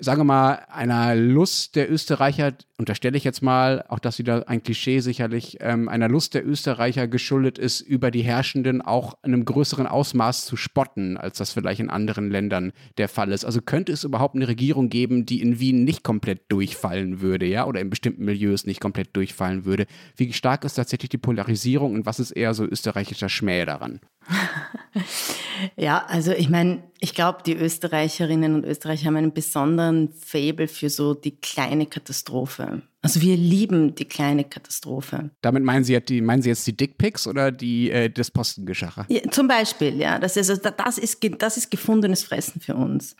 [0.00, 4.62] sagen wir mal, einer Lust der Österreicher, unterstelle ich jetzt mal, auch das wieder ein
[4.62, 9.44] Klischee sicherlich, ähm, einer Lust der Österreicher geschuldet ist, über die Herrschenden auch in einem
[9.44, 13.44] größeren Ausmaß zu spotten, als das vielleicht in anderen Ländern der Fall ist.
[13.44, 17.66] Also könnte es überhaupt eine Regierung geben, die in Wien nicht komplett durchfallen würde, ja,
[17.66, 19.86] oder in bestimmten Milieus nicht komplett durchfallen würde?
[20.16, 24.00] Wie stark ist tatsächlich die Polarisierung und was ist eher so österreichischer Schmäh daran?
[25.76, 30.90] ja, also ich meine, ich glaube, die Österreicherinnen und Österreicher haben einen besonderen Faible für
[30.90, 32.82] so die kleine Katastrophe.
[33.02, 35.30] Also wir lieben die kleine Katastrophe.
[35.40, 39.06] Damit meinen Sie, die, meinen Sie jetzt die Dickpics oder die, äh, das Postengeschacher?
[39.08, 40.18] Ja, zum Beispiel, ja.
[40.18, 43.16] Das ist, also, das, ist, das ist gefundenes Fressen für uns.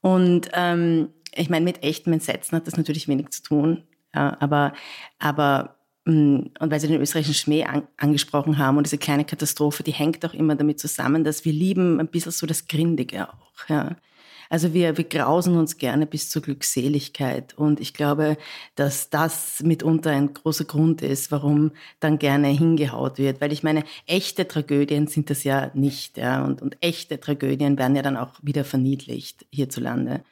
[0.00, 3.82] Und ähm, ich meine, mit echten Entsetzen hat das natürlich wenig zu tun.
[4.14, 4.72] Ja, aber,
[5.18, 9.92] aber und weil Sie den österreichischen Schmäh an, angesprochen haben und diese kleine Katastrophe, die
[9.92, 13.68] hängt auch immer damit zusammen, dass wir lieben ein bisschen so das Grindige auch.
[13.68, 13.96] Ja.
[14.50, 17.54] Also wir, wir grausen uns gerne bis zur Glückseligkeit.
[17.54, 18.36] Und ich glaube,
[18.76, 23.40] dass das mitunter ein großer Grund ist, warum dann gerne hingehaut wird.
[23.40, 26.18] Weil ich meine, echte Tragödien sind das ja nicht.
[26.18, 26.44] Ja.
[26.44, 30.22] Und, und echte Tragödien werden ja dann auch wieder verniedlicht hierzulande.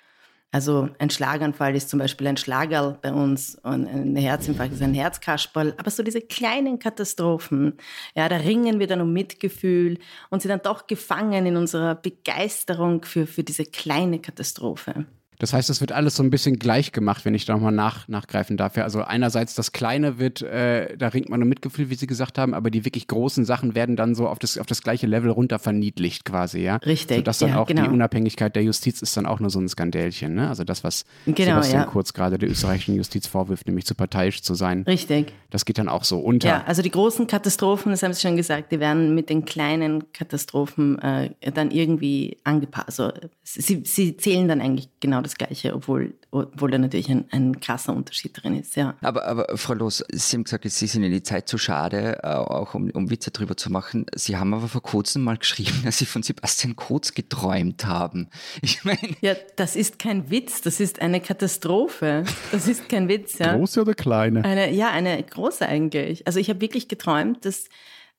[0.55, 4.93] Also ein Schlaganfall ist zum Beispiel ein Schlagerl bei uns und ein Herzinfarkt ist ein
[4.93, 5.75] Herzkasperl.
[5.79, 7.79] Aber so diese kleinen Katastrophen,
[8.15, 13.03] ja, da ringen wir dann um Mitgefühl und sind dann doch gefangen in unserer Begeisterung
[13.03, 15.07] für, für diese kleine Katastrophe.
[15.42, 18.07] Das heißt, es wird alles so ein bisschen gleich gemacht, wenn ich da nochmal nach,
[18.07, 18.76] nachgreifen darf.
[18.76, 22.38] Ja, also einerseits das Kleine wird, äh, da ringt man um Mitgefühl, wie Sie gesagt
[22.38, 25.33] haben, aber die wirklich großen Sachen werden dann so auf das, auf das gleiche Level
[25.33, 26.76] runter verniedlicht quasi, ja.
[26.76, 27.16] Richtig.
[27.16, 27.83] Sodass dann ja, auch genau.
[27.83, 30.48] die Unabhängigkeit der Justiz ist dann auch nur so ein Skandälchen, ne?
[30.48, 31.88] Also das, was genau, Sebastian ja.
[31.88, 34.85] Kurz gerade der österreichischen Justiz vorwirft, nämlich zu parteiisch zu sein.
[34.87, 35.33] Richtig.
[35.50, 36.46] Das geht dann auch so unter.
[36.46, 40.12] Ja, also die großen Katastrophen, das haben Sie schon gesagt, die werden mit den kleinen
[40.12, 43.00] Katastrophen äh, dann irgendwie angepasst.
[43.00, 47.61] Also sie, sie zählen dann eigentlich genau das Gleiche, obwohl obwohl da natürlich ein, ein
[47.61, 48.95] krasser Unterschied drin ist, ja.
[49.03, 52.27] Aber, aber Frau Loos, Sie haben gesagt, Sie sind in die Zeit zu schade, äh,
[52.27, 54.07] auch um, um Witze drüber zu machen.
[54.14, 58.29] Sie haben aber vor kurzem mal geschrieben, dass Sie von Sebastian Kurz geträumt haben.
[58.62, 58.99] Ich meine.
[59.21, 62.25] Ja, das ist kein Witz, das ist eine Katastrophe.
[62.51, 63.57] Das ist kein Witz, ja.
[63.57, 64.45] Große oder kleine?
[64.45, 66.27] Eine, ja, eine große eigentlich.
[66.27, 67.68] Also ich habe wirklich geträumt, dass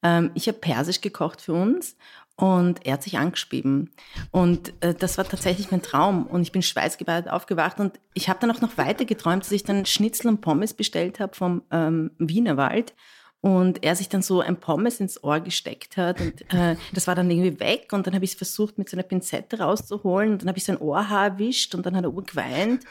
[0.03, 1.95] ähm, ich habe Persisch gekocht für uns
[2.35, 3.91] und er hat sich angeschrieben.
[4.31, 6.25] Und äh, das war tatsächlich mein Traum.
[6.25, 7.79] Und ich bin schweißgebadet aufgewacht.
[7.79, 11.19] Und ich habe dann auch noch weiter geträumt, dass ich dann Schnitzel und Pommes bestellt
[11.19, 12.95] habe vom ähm, Wienerwald.
[13.41, 16.21] Und er sich dann so ein Pommes ins Ohr gesteckt hat.
[16.21, 17.89] Und äh, das war dann irgendwie weg.
[17.91, 20.31] Und dann habe ich es versucht, mit so einer Pinzette rauszuholen.
[20.31, 21.75] Und dann habe ich sein Ohrhaar erwischt.
[21.75, 22.83] Und dann hat er urgeweint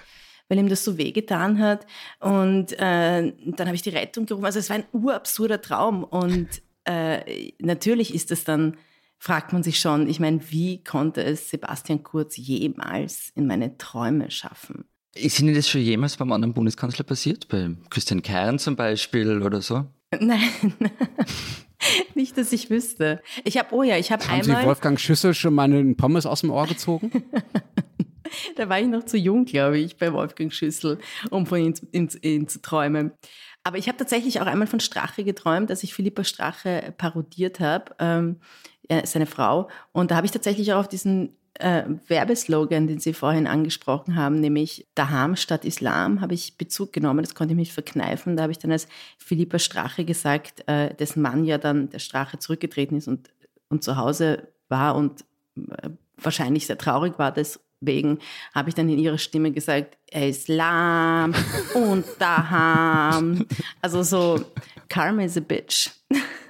[0.49, 1.87] weil ihm das so wehgetan hat.
[2.21, 4.45] Und äh, dann habe ich die Rettung gerufen.
[4.45, 6.05] Also es war ein urabsurder Traum.
[6.05, 8.77] Und äh, natürlich ist es dann
[9.23, 14.33] fragt man sich schon, ich meine, wie konnte es Sebastian Kurz jemals in meine Träume
[14.33, 14.85] schaffen?
[15.15, 17.47] Ist Ihnen das schon jemals beim anderen Bundeskanzler passiert?
[17.47, 19.85] Bei Christian Kern zum Beispiel oder so?
[20.21, 20.41] Nein.
[22.17, 23.23] Nicht, dass ich wüsste.
[23.45, 24.39] Ich habe, oh ja, ich habe einmal.
[24.39, 27.13] Haben Sie Wolfgang Schüssel schon mal einen Pommes aus dem Ohr gezogen?
[28.57, 30.99] da war ich noch zu jung, glaube ich, bei Wolfgang Schüssel,
[31.31, 33.13] um von ihm, ihm, ihm zu träumen.
[33.65, 37.95] Aber ich habe tatsächlich auch einmal von Strache geträumt, als ich Philippa Strache parodiert habe.
[37.99, 38.41] Ähm,
[39.05, 39.69] seine Frau.
[39.93, 44.41] Und da habe ich tatsächlich auch auf diesen äh, Werbeslogan, den Sie vorhin angesprochen haben,
[44.41, 47.23] nämlich Daham statt Islam, habe ich Bezug genommen.
[47.23, 48.37] Das konnte ich mich verkneifen.
[48.37, 52.39] Da habe ich dann als Philippa Strache gesagt, äh, dessen Mann ja dann der Strache
[52.39, 53.31] zurückgetreten ist und,
[53.69, 55.25] und zu Hause war und
[55.57, 57.33] äh, wahrscheinlich sehr traurig war
[57.83, 58.19] deswegen,
[58.55, 61.35] habe ich dann in ihrer Stimme gesagt, Islam
[61.75, 63.45] und Daham.
[63.81, 64.41] Also so,
[64.89, 65.91] Karma is a bitch.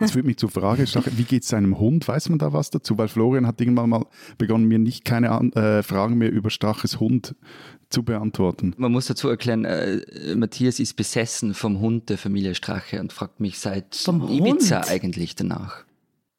[0.01, 2.09] Das führt mich zur Frage, wie geht es einem Hund?
[2.09, 2.99] Weiß man da was dazu?
[2.99, 4.05] Weil Florian hat irgendwann mal
[4.37, 7.37] begonnen, mir nicht keine äh, Fragen mehr über Straches Hund
[7.89, 8.75] zu beantworten.
[8.79, 10.01] Man muss dazu erklären, äh,
[10.35, 14.91] Matthias ist besessen vom Hund der Familie Strache und fragt mich seit vom Ibiza Hund?
[14.91, 15.85] eigentlich danach.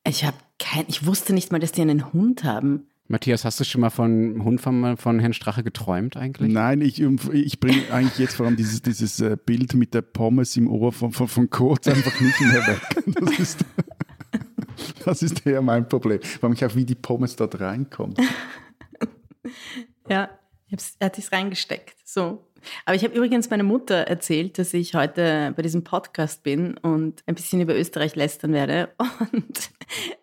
[0.05, 2.87] Ich habe kein, ich wusste nicht mal, dass die einen Hund haben.
[3.07, 6.51] Matthias, hast du schon mal von Hund von, von Herrn Strache geträumt eigentlich?
[6.51, 10.55] Nein, ich, ich bringe eigentlich jetzt vor allem dieses, dieses äh, Bild mit der Pommes
[10.55, 12.81] im Ohr von, von, von Kurz einfach nicht mehr weg.
[13.19, 13.65] Das ist,
[15.05, 18.19] das ist eher mein Problem, weil mich auch wie die Pommes dort reinkommt.
[20.09, 20.29] Ja,
[20.99, 21.95] er hat es reingesteckt.
[22.05, 22.47] So.
[22.85, 27.23] Aber ich habe übrigens meiner Mutter erzählt, dass ich heute bei diesem Podcast bin und
[27.25, 28.93] ein bisschen über Österreich lästern werde.
[29.31, 29.71] Und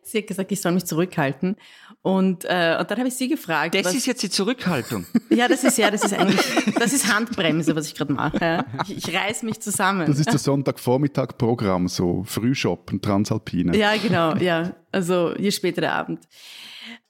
[0.02, 1.56] sie hat gesagt, ich soll mich zurückhalten.
[2.02, 3.74] Und, äh, und dann habe ich sie gefragt.
[3.74, 5.06] Das was, ist jetzt die Zurückhaltung.
[5.32, 6.40] Ja, das ist ja, das ist eigentlich,
[6.74, 8.64] das ist Handbremse, was ich gerade mache.
[8.88, 10.06] Ich, ich reiß mich zusammen.
[10.06, 13.76] Das ist das Sonntagvormittag-Programm, so Frühshoppen, Transalpine.
[13.76, 14.74] Ja, genau, ja.
[14.90, 16.26] Also je später der Abend.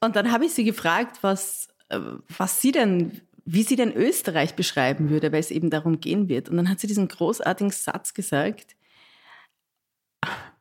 [0.01, 1.99] Und dann habe ich sie gefragt, was, äh,
[2.37, 6.49] was sie denn wie sie denn Österreich beschreiben würde, weil es eben darum gehen wird.
[6.49, 8.77] Und dann hat sie diesen großartigen Satz gesagt.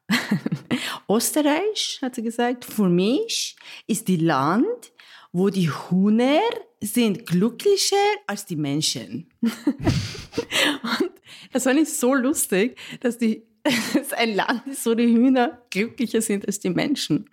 [1.09, 3.55] Österreich, hat sie gesagt, für mich
[3.87, 4.91] ist die Land,
[5.31, 6.41] wo die Hühner
[6.81, 7.95] sind glücklicher
[8.27, 9.29] als die Menschen.
[9.41, 11.11] Und
[11.51, 13.48] das fand ich so lustig, dass die
[13.99, 17.29] es ein Land ist, wo die Hühner glücklicher sind als die Menschen.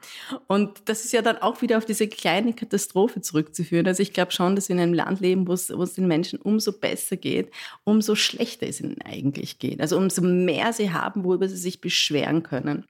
[0.47, 3.87] Und das ist ja dann auch wieder auf diese kleine Katastrophe zurückzuführen.
[3.87, 6.73] Also ich glaube schon, dass wir in einem Land leben, wo es den Menschen umso
[6.73, 7.51] besser geht,
[7.85, 9.81] umso schlechter es ihnen eigentlich geht.
[9.81, 12.85] Also umso mehr sie haben, worüber sie sich beschweren können.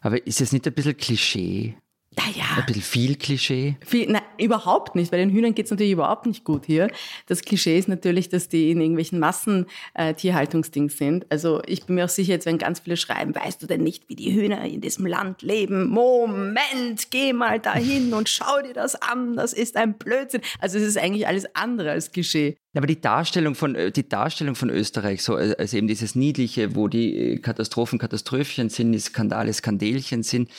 [0.00, 1.76] Aber ist es nicht ein bisschen Klischee?
[2.16, 2.56] Naja.
[2.56, 3.76] Ein bisschen viel Klischee?
[3.86, 5.12] Viel, nein, überhaupt nicht.
[5.12, 6.90] Bei den Hühnern geht es natürlich überhaupt nicht gut hier.
[7.26, 11.26] Das Klischee ist natürlich, dass die in irgendwelchen Massentierhaltungsdings äh, sind.
[11.30, 14.08] Also ich bin mir auch sicher, jetzt wenn ganz viele schreiben, weißt du denn nicht,
[14.08, 15.88] wie die Hühner in diesem Land leben?
[15.88, 19.36] Moment, geh mal dahin und schau dir das an.
[19.36, 20.40] Das ist ein Blödsinn.
[20.58, 22.56] Also es ist eigentlich alles andere als Klischee.
[22.74, 26.74] Aber die Darstellung von, äh, die Darstellung von Österreich, so äh, als eben dieses Niedliche,
[26.74, 30.50] wo die Katastrophen Katastrophen sind, die Skandale Skandelchen sind,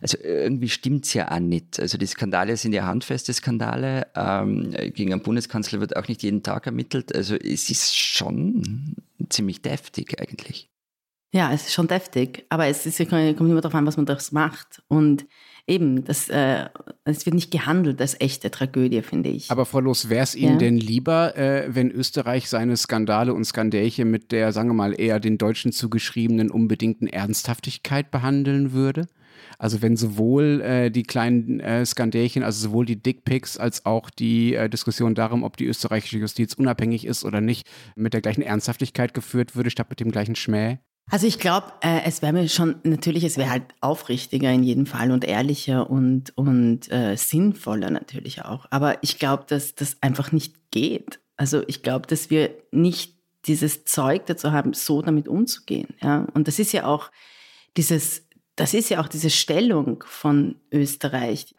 [0.00, 1.80] also irgendwie stimmt es ja auch nicht.
[1.80, 4.06] Also die Skandale sind ja handfeste Skandale.
[4.14, 7.14] Ähm, gegen einen Bundeskanzler wird auch nicht jeden Tag ermittelt.
[7.14, 8.96] Also es ist schon
[9.28, 10.70] ziemlich deftig eigentlich.
[11.32, 14.32] Ja, es ist schon deftig, aber es ist, kommt immer darauf an, was man daraus
[14.32, 14.82] macht.
[14.88, 15.26] Und
[15.66, 16.70] eben, das, äh,
[17.04, 19.50] es wird nicht gehandelt als echte Tragödie, finde ich.
[19.50, 20.58] Aber Frau Los, wäre es Ihnen ja?
[20.58, 25.20] denn lieber, äh, wenn Österreich seine Skandale und Skandälchen mit der, sagen wir mal, eher
[25.20, 29.06] den Deutschen zugeschriebenen unbedingten Ernsthaftigkeit behandeln würde?
[29.58, 34.54] Also wenn sowohl äh, die kleinen äh, Skandälchen, also sowohl die Dickpics als auch die
[34.54, 39.14] äh, Diskussion darum, ob die österreichische Justiz unabhängig ist oder nicht, mit der gleichen Ernsthaftigkeit
[39.14, 40.78] geführt würde, statt mit dem gleichen Schmäh?
[41.10, 44.86] Also ich glaube, äh, es wäre mir schon, natürlich, es wäre halt aufrichtiger in jedem
[44.86, 48.66] Fall und ehrlicher und, und äh, sinnvoller natürlich auch.
[48.70, 51.20] Aber ich glaube, dass das einfach nicht geht.
[51.36, 53.16] Also ich glaube, dass wir nicht
[53.46, 55.88] dieses Zeug dazu haben, so damit umzugehen.
[56.02, 56.26] Ja?
[56.34, 57.10] Und das ist ja auch
[57.76, 58.27] dieses
[58.58, 61.54] das ist ja auch diese Stellung von Österreich.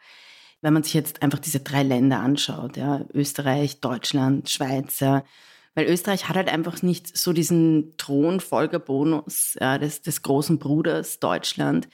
[0.60, 6.28] Wenn man sich jetzt einfach diese drei Länder anschaut, ja, Österreich, Deutschland, Schweiz, weil Österreich
[6.28, 11.88] hat halt einfach nicht so diesen Thronfolgerbonus ja, des, des großen Bruders Deutschland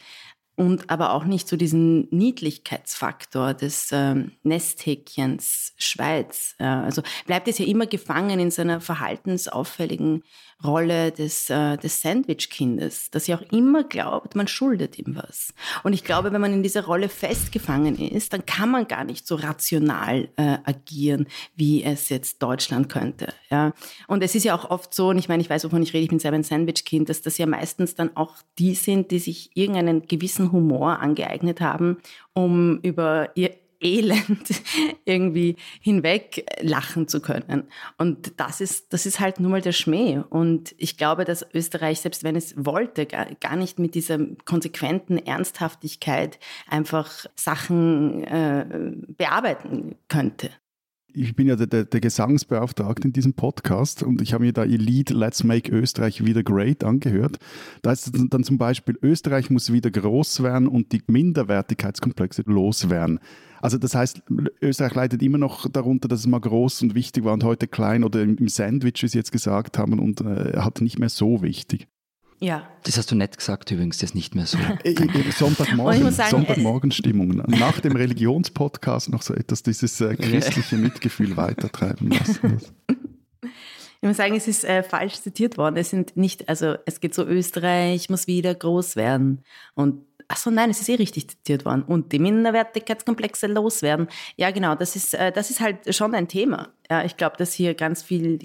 [0.56, 6.56] und aber auch nicht so diesen Niedlichkeitsfaktor des ähm, Nesthäkchens Schweiz.
[6.58, 10.24] Ja, also bleibt es ja immer gefangen in seiner verhaltensauffälligen
[10.64, 15.52] Rolle des, äh, des Sandwich-Kindes, das ja auch immer glaubt, man schuldet ihm was.
[15.82, 19.26] Und ich glaube, wenn man in dieser Rolle festgefangen ist, dann kann man gar nicht
[19.26, 23.34] so rational äh, agieren, wie es jetzt Deutschland könnte.
[23.50, 23.72] Ja?
[24.08, 26.04] Und es ist ja auch oft so, und ich meine, ich weiß, wovon ich rede,
[26.04, 29.50] ich bin selber ein Sandwich-Kind, dass das ja meistens dann auch die sind, die sich
[29.54, 31.98] irgendeinen gewissen Humor angeeignet haben,
[32.32, 34.62] um über ihr Elend
[35.04, 37.64] irgendwie hinweg lachen zu können.
[37.98, 40.20] Und das ist, das ist halt nun mal der Schmäh.
[40.30, 46.38] Und ich glaube, dass Österreich, selbst wenn es wollte, gar, nicht mit dieser konsequenten Ernsthaftigkeit
[46.68, 48.66] einfach Sachen äh,
[49.16, 50.50] bearbeiten könnte
[51.16, 54.64] ich bin ja der, der, der, Gesangsbeauftragte in diesem Podcast und ich habe mir da
[54.64, 57.38] ihr Lied Let's Make Österreich wieder great angehört.
[57.82, 63.18] Da ist dann zum Beispiel, Österreich muss wieder groß werden und die Minderwertigkeitskomplexe loswerden.
[63.62, 64.22] Also das heißt,
[64.60, 68.04] Österreich leidet immer noch darunter, dass es mal groß und wichtig war und heute klein
[68.04, 71.88] oder im Sandwich, wie Sie jetzt gesagt haben, und äh, hat nicht mehr so wichtig.
[72.38, 72.68] Ja.
[72.82, 74.58] Das hast du nett gesagt übrigens, das ist nicht mehr so.
[74.84, 77.28] Äh, äh, Sonntagmorgen, sagen, Sonntagmorgenstimmung.
[77.46, 82.60] Nach dem Religionspodcast noch so etwas, dieses äh, christliche Mitgefühl weitertreiben lassen.
[84.02, 85.76] Ich muss sagen, es ist äh, falsch zitiert worden.
[85.78, 89.42] Es sind nicht, also es geht so, Österreich muss wieder groß werden.
[89.74, 91.82] Und ach so, nein, es ist eh richtig zitiert worden.
[91.82, 94.08] Und die Minderwertigkeitskomplexe loswerden.
[94.36, 96.68] Ja, genau, das ist, äh, das ist halt schon ein Thema.
[96.90, 98.38] Ja, ich glaube, dass hier ganz viel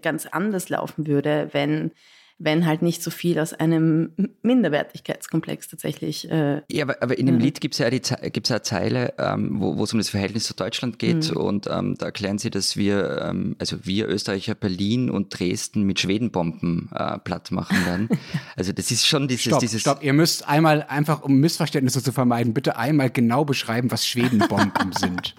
[0.00, 1.90] ganz anders laufen würde, wenn
[2.38, 6.30] wenn halt nicht so viel aus einem Minderwertigkeitskomplex tatsächlich.
[6.30, 7.44] Äh, ja, aber, aber in dem ja.
[7.44, 10.44] Lied gibt es ja, die, gibt's ja eine Zeile, ähm, wo es um das Verhältnis
[10.44, 11.36] zu Deutschland geht mhm.
[11.36, 16.00] und ähm, da erklären sie, dass wir, ähm, also wir Österreicher Berlin und Dresden mit
[16.00, 18.08] Schwedenbomben äh, platt machen werden.
[18.56, 19.44] also das ist schon dieses...
[19.44, 23.90] Stopp, dieses stopp, ihr müsst einmal, einfach um Missverständnisse zu vermeiden, bitte einmal genau beschreiben,
[23.90, 25.34] was Schwedenbomben sind.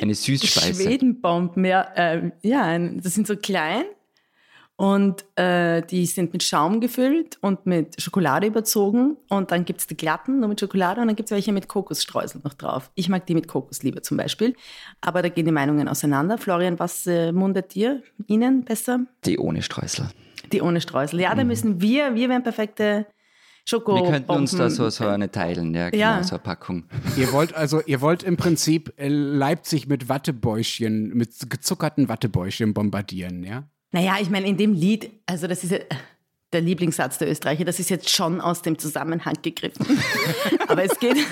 [0.00, 0.82] Eine Süßspeise.
[0.82, 3.84] Schwedenbomben, ja, äh, ja, das sind so klein
[4.76, 9.16] und äh, die sind mit Schaum gefüllt und mit Schokolade überzogen.
[9.30, 12.52] Und dann gibt's die glatten nur mit Schokolade und dann gibt's welche mit Kokosstreusel noch
[12.52, 12.90] drauf.
[12.94, 14.54] Ich mag die mit Kokosliebe zum Beispiel.
[15.00, 16.36] Aber da gehen die Meinungen auseinander.
[16.36, 19.06] Florian, was äh, mundet dir, Ihnen besser?
[19.24, 20.08] Die ohne Streusel.
[20.52, 21.20] Die ohne Streusel.
[21.20, 21.38] Ja, mhm.
[21.38, 23.06] da müssen wir, wir wären perfekte
[23.64, 23.94] Schoko.
[23.94, 26.22] Wir könnten uns da so, so eine teilen, ja, genau, ja.
[26.22, 26.84] so eine Packung.
[27.16, 33.42] Ihr wollt also, ihr wollt im Prinzip äh, Leipzig mit Wattebäuschen, mit gezuckerten Wattebäuschen bombardieren,
[33.42, 33.64] ja?
[33.92, 35.78] Naja, ich meine, in dem Lied, also das ist ja
[36.52, 39.86] der Lieblingssatz der Österreicher, das ist jetzt schon aus dem Zusammenhang gegriffen.
[40.68, 41.16] Aber es geht.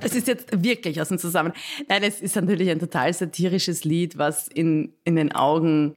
[0.00, 1.58] Es ist jetzt wirklich aus dem Zusammenhang.
[1.88, 5.96] Nein, es ist natürlich ein total satirisches Lied, was in, in den Augen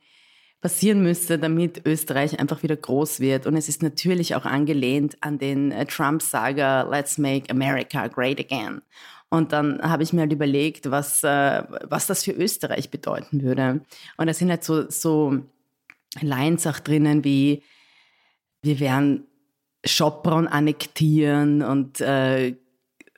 [0.62, 3.46] passieren müsste, damit Österreich einfach wieder groß wird.
[3.46, 8.82] Und es ist natürlich auch angelehnt an den äh, Trump-Saga Let's Make America Great Again.
[9.30, 13.82] Und dann habe ich mir halt überlegt, was, äh, was das für Österreich bedeuten würde.
[14.18, 15.40] Und da sind halt so, so
[16.22, 17.64] Lines auch drinnen wie,
[18.62, 19.26] wir werden
[19.86, 22.56] Schopron annektieren und äh,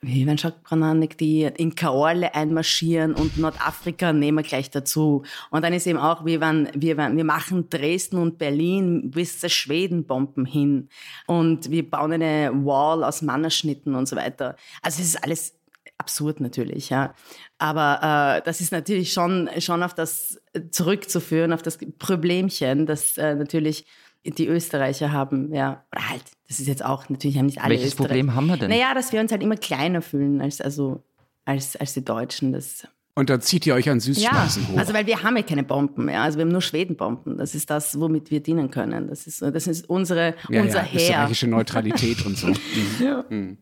[0.02, 5.24] wie werden Schopron annektiert, in Kaorle einmarschieren und Nordafrika nehmen wir gleich dazu.
[5.50, 9.40] Und dann ist eben auch, wir, werden, wir, werden, wir machen Dresden und Berlin bis
[9.40, 10.88] zur Schwedenbomben hin.
[11.26, 14.56] Und wir bauen eine Wall aus Mannerschnitten und so weiter.
[14.80, 15.59] Also es ist alles
[16.00, 17.14] absurd natürlich, ja.
[17.58, 20.40] Aber äh, das ist natürlich schon, schon auf das
[20.72, 23.86] zurückzuführen, auf das Problemchen, das äh, natürlich
[24.24, 25.84] die Österreicher haben, ja.
[25.92, 28.70] Oder halt, das ist jetzt auch, natürlich haben nicht alle Welches Problem haben wir denn?
[28.70, 31.04] Naja, dass wir uns halt immer kleiner fühlen als, also,
[31.44, 32.52] als, als die Deutschen.
[32.52, 32.86] Das
[33.16, 34.78] und da zieht ihr euch an Süßspeisen ja, hoch.
[34.78, 36.22] Also weil wir haben ja keine Bomben, ja.
[36.22, 37.38] Also wir haben nur Schwedenbomben.
[37.38, 39.08] Das ist das, womit wir dienen können.
[39.08, 41.00] Das ist, das ist unsere, ja, unser ja, Heer.
[41.00, 42.48] Österreichische Neutralität und so.
[42.70, 43.04] Mhm.
[43.04, 43.24] ja.
[43.28, 43.58] Mhm.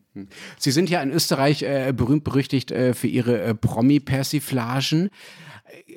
[0.57, 5.09] Sie sind ja in Österreich äh, berühmt berüchtigt äh, für Ihre äh, Promi-Persiflagen.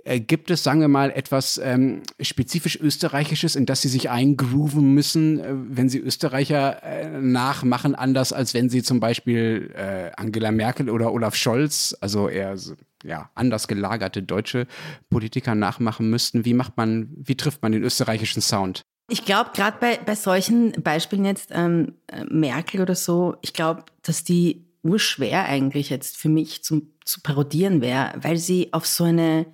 [0.05, 4.95] Äh, gibt es, sagen wir mal, etwas ähm, spezifisch Österreichisches, in das Sie sich eingrooven
[4.95, 10.51] müssen, äh, wenn Sie Österreicher äh, nachmachen, anders als wenn Sie zum Beispiel äh, Angela
[10.51, 12.57] Merkel oder Olaf Scholz, also eher
[13.05, 14.67] ja, anders gelagerte deutsche
[15.11, 16.45] Politiker nachmachen müssten?
[16.45, 18.83] Wie macht man, wie trifft man den österreichischen Sound?
[19.09, 21.95] Ich glaube, gerade bei, bei solchen Beispielen jetzt, ähm,
[22.29, 27.81] Merkel oder so, ich glaube, dass die urschwer eigentlich jetzt für mich zum, zu parodieren
[27.81, 29.47] wäre, weil sie auf so eine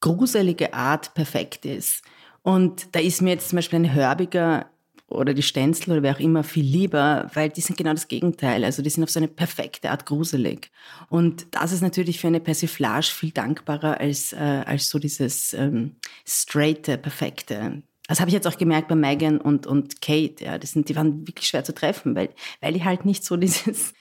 [0.00, 2.02] gruselige Art perfekt ist.
[2.42, 4.70] Und da ist mir jetzt zum Beispiel ein Hörbiger
[5.08, 8.62] oder die Stenzel oder wer auch immer viel lieber, weil die sind genau das Gegenteil.
[8.64, 10.70] Also die sind auf so eine perfekte Art gruselig.
[11.08, 15.96] Und das ist natürlich für eine Persiflage viel dankbarer als, äh, als so dieses ähm,
[16.26, 17.82] straighte, perfekte.
[18.06, 20.44] Das habe ich jetzt auch gemerkt bei Megan und, und Kate.
[20.44, 22.30] Ja, die, sind, die waren wirklich schwer zu treffen, weil,
[22.60, 23.94] weil die halt nicht so dieses,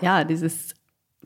[0.00, 0.74] ja, dieses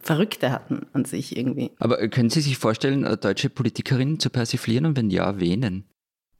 [0.00, 1.70] Verrückte hatten an sich irgendwie.
[1.78, 5.84] Aber können Sie sich vorstellen, deutsche Politikerinnen zu persiflieren und wenn ja, wen?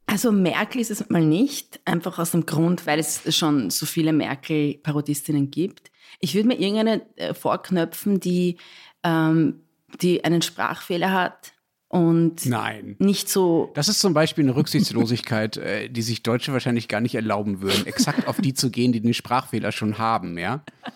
[0.05, 4.11] Also Merkel ist es mal nicht, einfach aus dem Grund, weil es schon so viele
[4.11, 5.91] Merkel-Parodistinnen gibt.
[6.19, 8.57] Ich würde mir irgendeine äh, vorknöpfen, die,
[9.03, 9.61] ähm,
[10.01, 11.53] die einen Sprachfehler hat
[11.89, 12.95] und Nein.
[12.99, 13.71] nicht so.
[13.73, 17.87] Das ist zum Beispiel eine Rücksichtslosigkeit, äh, die sich Deutsche wahrscheinlich gar nicht erlauben würden,
[17.87, 20.63] exakt auf die zu gehen, die den Sprachfehler schon haben, ja?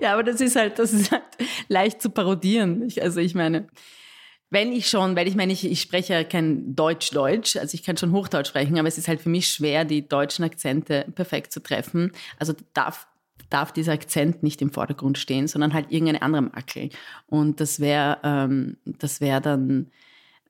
[0.00, 1.24] Ja, aber das ist halt, das ist halt
[1.66, 2.80] leicht zu parodieren.
[2.86, 3.66] Ich, also ich meine,
[4.48, 7.96] wenn ich schon, weil ich meine, ich, ich spreche ja kein Deutsch-Deutsch, also ich kann
[7.96, 11.60] schon Hochdeutsch sprechen, aber es ist halt für mich schwer, die deutschen Akzente perfekt zu
[11.60, 12.12] treffen.
[12.38, 13.08] Also darf,
[13.50, 16.90] darf dieser Akzent nicht im Vordergrund stehen, sondern halt irgendeine andere Makel.
[17.26, 19.90] Und das wäre, ähm, das wäre dann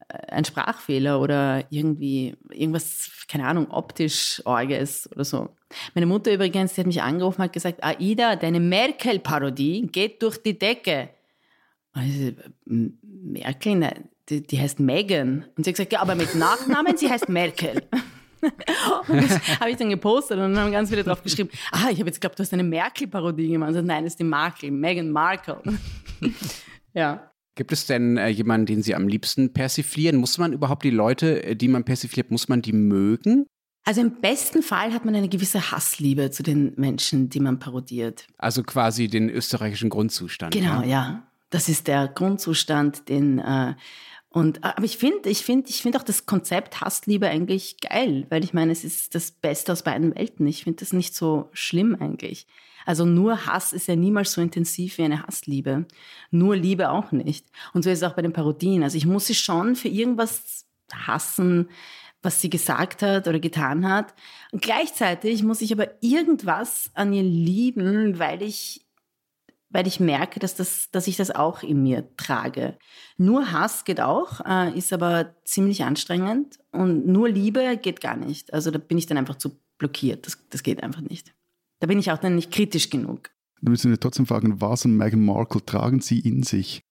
[0.09, 5.51] ein Sprachfehler oder irgendwie irgendwas, keine Ahnung, optisch Orges oder so.
[5.95, 10.39] Meine Mutter übrigens, die hat mich angerufen und hat gesagt, Aida, deine Merkel-Parodie geht durch
[10.43, 11.11] die Decke.
[11.93, 12.33] Also,
[12.65, 13.93] Merkel, ne,
[14.29, 15.45] die, die, heißt Megan.
[15.57, 17.83] Und sie hat gesagt, ja, aber mit Nachnamen, sie heißt Merkel.
[19.09, 21.99] und das habe ich dann gepostet und dann haben ganz viele drauf geschrieben, ah, ich
[21.99, 23.69] habe jetzt geglaubt, du hast eine Merkel-Parodie gemacht.
[23.69, 25.61] Also, nein, das ist die Markel, Meghan Markle.
[26.95, 27.28] ja.
[27.59, 30.17] Gibt es denn äh, jemanden, den Sie am liebsten persiflieren?
[30.17, 33.47] Muss man überhaupt die Leute, äh, die man persifliert, muss man die mögen?
[33.85, 38.29] Also im besten Fall hat man eine gewisse Hassliebe zu den Menschen, die man parodiert.
[38.39, 40.55] Also quasi den österreichischen Grundzustand.
[40.55, 40.87] Genau, ja.
[40.87, 41.23] ja.
[41.51, 43.75] Das ist der Grundzustand, den äh,
[44.31, 48.45] und aber ich finde, ich finde, ich finde auch das Konzept Hassliebe eigentlich geil, weil
[48.45, 50.47] ich meine, es ist das Beste aus beiden Welten.
[50.47, 52.47] Ich finde das nicht so schlimm eigentlich.
[52.85, 55.87] Also nur Hass ist ja niemals so intensiv wie eine Hassliebe.
[56.31, 57.47] Nur Liebe auch nicht.
[57.75, 58.83] Und so ist es auch bei den Parodien.
[58.83, 61.69] Also ich muss sie schon für irgendwas hassen,
[62.23, 64.15] was sie gesagt hat oder getan hat.
[64.53, 68.87] Und gleichzeitig muss ich aber irgendwas an ihr lieben, weil ich,
[69.71, 72.79] weil ich merke, dass, das, dass ich das auch in mir trage.
[73.17, 76.59] Nur Hass geht auch, äh, ist aber ziemlich anstrengend.
[76.73, 78.53] Und nur Liebe geht gar nicht.
[78.53, 80.27] Also da bin ich dann einfach zu blockiert.
[80.27, 81.35] Das, das geht einfach nicht.
[81.81, 83.31] Da bin ich auch dann nicht kritisch genug.
[83.61, 86.83] Da müssen wir trotzdem fragen, was und Meghan Markle tragen sie in sich?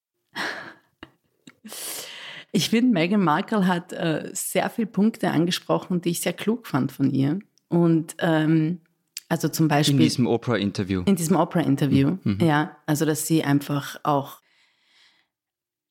[2.52, 6.92] Ich finde, Meghan Markle hat äh, sehr viele Punkte angesprochen, die ich sehr klug fand
[6.92, 7.40] von ihr.
[7.70, 8.82] Und ähm,
[9.30, 9.96] also zum Beispiel.
[9.96, 11.04] In diesem Oprah-Interview.
[11.06, 12.40] In diesem Oprah-Interview, mhm.
[12.42, 12.78] ja.
[12.86, 14.42] Also, dass sie einfach auch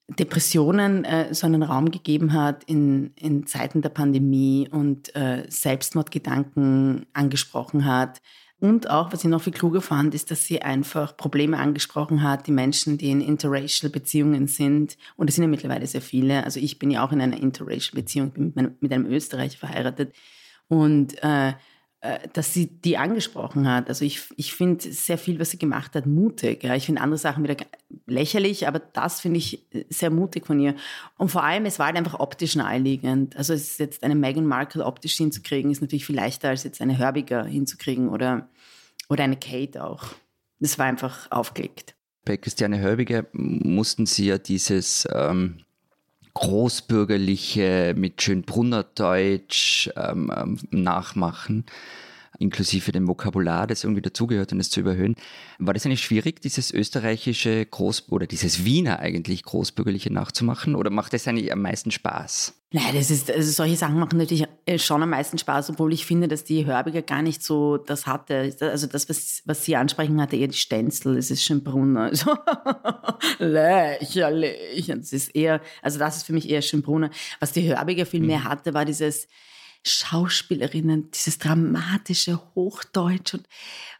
[0.09, 7.07] Depressionen äh, so einen Raum gegeben hat in, in Zeiten der Pandemie und äh, Selbstmordgedanken
[7.12, 8.22] angesprochen hat.
[8.59, 12.47] Und auch, was ich noch viel kluger fand, ist, dass sie einfach Probleme angesprochen hat,
[12.47, 14.97] die Menschen, die in interracial Beziehungen sind.
[15.16, 16.43] Und es sind ja mittlerweile sehr viele.
[16.45, 19.59] Also ich bin ja auch in einer interracial Beziehung, bin mit, meinem, mit einem Österreicher
[19.59, 20.14] verheiratet.
[20.68, 21.55] Und äh, äh,
[22.33, 23.89] dass sie die angesprochen hat.
[23.89, 26.63] Also ich, ich finde sehr viel, was sie gemacht hat, mutig.
[26.63, 26.75] Ja.
[26.75, 27.57] Ich finde andere Sachen wieder
[28.07, 30.75] lächerlich, aber das finde ich äh, sehr mutig von ihr.
[31.19, 33.37] Und vor allem, es war halt einfach optisch naheliegend.
[33.37, 36.81] Also es ist jetzt eine Meghan Markle optisch hinzukriegen, ist natürlich viel leichter als jetzt
[36.81, 38.49] eine Herbiger hinzukriegen oder,
[39.09, 40.05] oder eine Kate auch.
[40.61, 41.95] Das war einfach aufgelegt.
[42.25, 45.59] Bei Christiane Hörbiger mussten sie ja dieses ähm,
[46.37, 51.64] großbürgerliche mit Schönbrunner Deutsch ähm, ähm, nachmachen,
[52.39, 55.16] inklusive dem Vokabular, das irgendwie dazugehört und es zu überhöhen.
[55.59, 61.12] War das eigentlich schwierig, dieses österreichische Groß- oder dieses Wiener eigentlich großbürgerliche nachzumachen oder macht
[61.12, 62.55] das eigentlich am meisten Spaß?
[62.72, 66.05] Nein, das ist, also solche Sachen machen natürlich äh, schon am meisten Spaß, obwohl ich
[66.05, 68.55] finde, dass die Hörbiger gar nicht so das hatte.
[68.61, 72.11] Also das, was, was sie ansprechen, hatte eher die Stenzel, es ist schon Brunner.
[72.11, 72.37] Also,
[73.39, 74.87] lächerlich.
[74.89, 77.11] Das ist eher, also das ist für mich eher Schönbrunner.
[77.39, 78.45] Was die Hörbiger viel mehr mhm.
[78.45, 79.28] hatte, war dieses,
[79.89, 83.49] Schauspielerinnen, dieses dramatische Hochdeutsch und,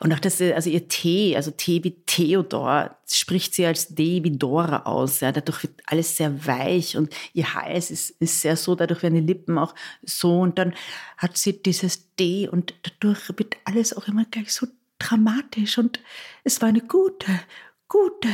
[0.01, 4.37] und auch das, also ihr T, also T wie Theodor, spricht sie als D wie
[4.37, 5.21] Dora aus.
[5.21, 9.15] Ja, dadurch wird alles sehr weich und ihr Hals ist, ist sehr so, dadurch werden
[9.15, 10.75] die Lippen auch so und dann
[11.17, 14.67] hat sie dieses D und dadurch wird alles auch immer gleich so
[14.99, 16.01] dramatisch und
[16.45, 17.41] es war eine gute,
[17.89, 18.29] gute,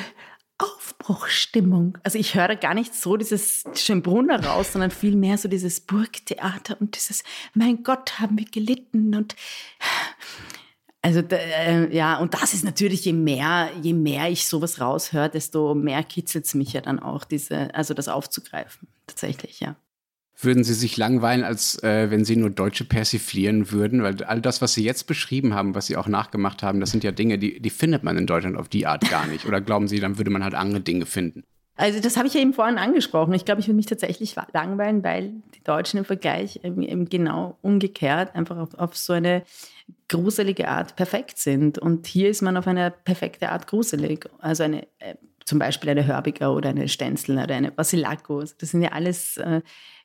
[0.62, 1.98] Aufbruchstimmung.
[2.02, 6.96] Also ich höre gar nicht so dieses Schönbrunner raus, sondern vielmehr so dieses Burgtheater und
[6.96, 9.34] dieses, mein Gott, haben wir gelitten und
[11.04, 15.74] also äh, ja, und das ist natürlich, je mehr, je mehr ich sowas raushöre, desto
[15.74, 18.86] mehr kitzelt es mich ja dann auch, diese, also das aufzugreifen.
[19.08, 19.74] Tatsächlich, ja
[20.44, 24.02] würden Sie sich langweilen, als äh, wenn Sie nur Deutsche persiflieren würden?
[24.02, 27.04] Weil all das, was Sie jetzt beschrieben haben, was Sie auch nachgemacht haben, das sind
[27.04, 29.46] ja Dinge, die, die findet man in Deutschland auf die Art gar nicht.
[29.46, 31.44] Oder glauben Sie, dann würde man halt andere Dinge finden?
[31.76, 33.32] Also das habe ich ja eben vorhin angesprochen.
[33.32, 38.34] Ich glaube, ich würde mich tatsächlich langweilen, weil die Deutschen im Vergleich eben genau umgekehrt
[38.34, 39.42] einfach auf, auf so eine
[40.08, 41.78] gruselige Art perfekt sind.
[41.78, 44.28] Und hier ist man auf eine perfekte Art gruselig.
[44.38, 45.14] Also eine, äh,
[45.44, 48.56] zum Beispiel eine Hörbiger oder eine Stenzel oder eine Basilakos.
[48.58, 49.62] Das sind ja alles äh,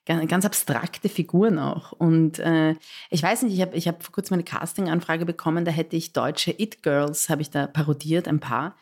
[0.07, 1.91] ganz abstrakte Figuren auch.
[1.91, 2.75] Und äh,
[3.09, 6.13] ich weiß nicht, ich habe ich hab vor kurzem eine Casting-Anfrage bekommen, da hätte ich
[6.13, 8.75] deutsche It-Girls, habe ich da parodiert, ein paar.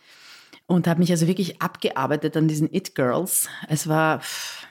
[0.68, 3.50] Und habe mich also wirklich abgearbeitet an diesen It-Girls.
[3.68, 4.68] Es war pff.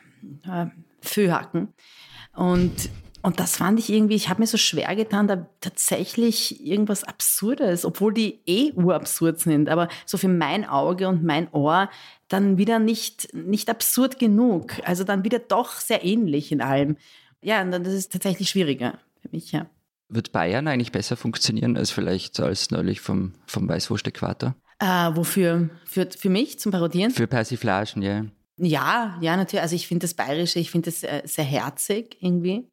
[2.35, 2.91] Und
[3.25, 7.87] und das fand ich irgendwie, ich habe mir so schwer getan, da tatsächlich irgendwas Absurdes,
[7.87, 11.89] obwohl die eh urabsurd sind, aber so für mein Auge und mein Ohr
[12.35, 14.75] dann wieder nicht, nicht absurd genug.
[14.85, 16.97] Also dann wieder doch sehr ähnlich in allem.
[17.41, 19.67] Ja, das ist tatsächlich schwieriger für mich, ja.
[20.09, 24.55] Wird Bayern eigentlich besser funktionieren als vielleicht als neulich vom, vom Weißwurst-Äquator?
[24.81, 25.71] Äh, wofür?
[25.87, 27.13] Für, für mich zum Parodieren?
[27.13, 28.27] Für Persiflagen, ja.
[28.57, 29.63] Ja, ja, natürlich.
[29.63, 32.69] Also ich finde das Bayerische, ich finde das äh, sehr herzig irgendwie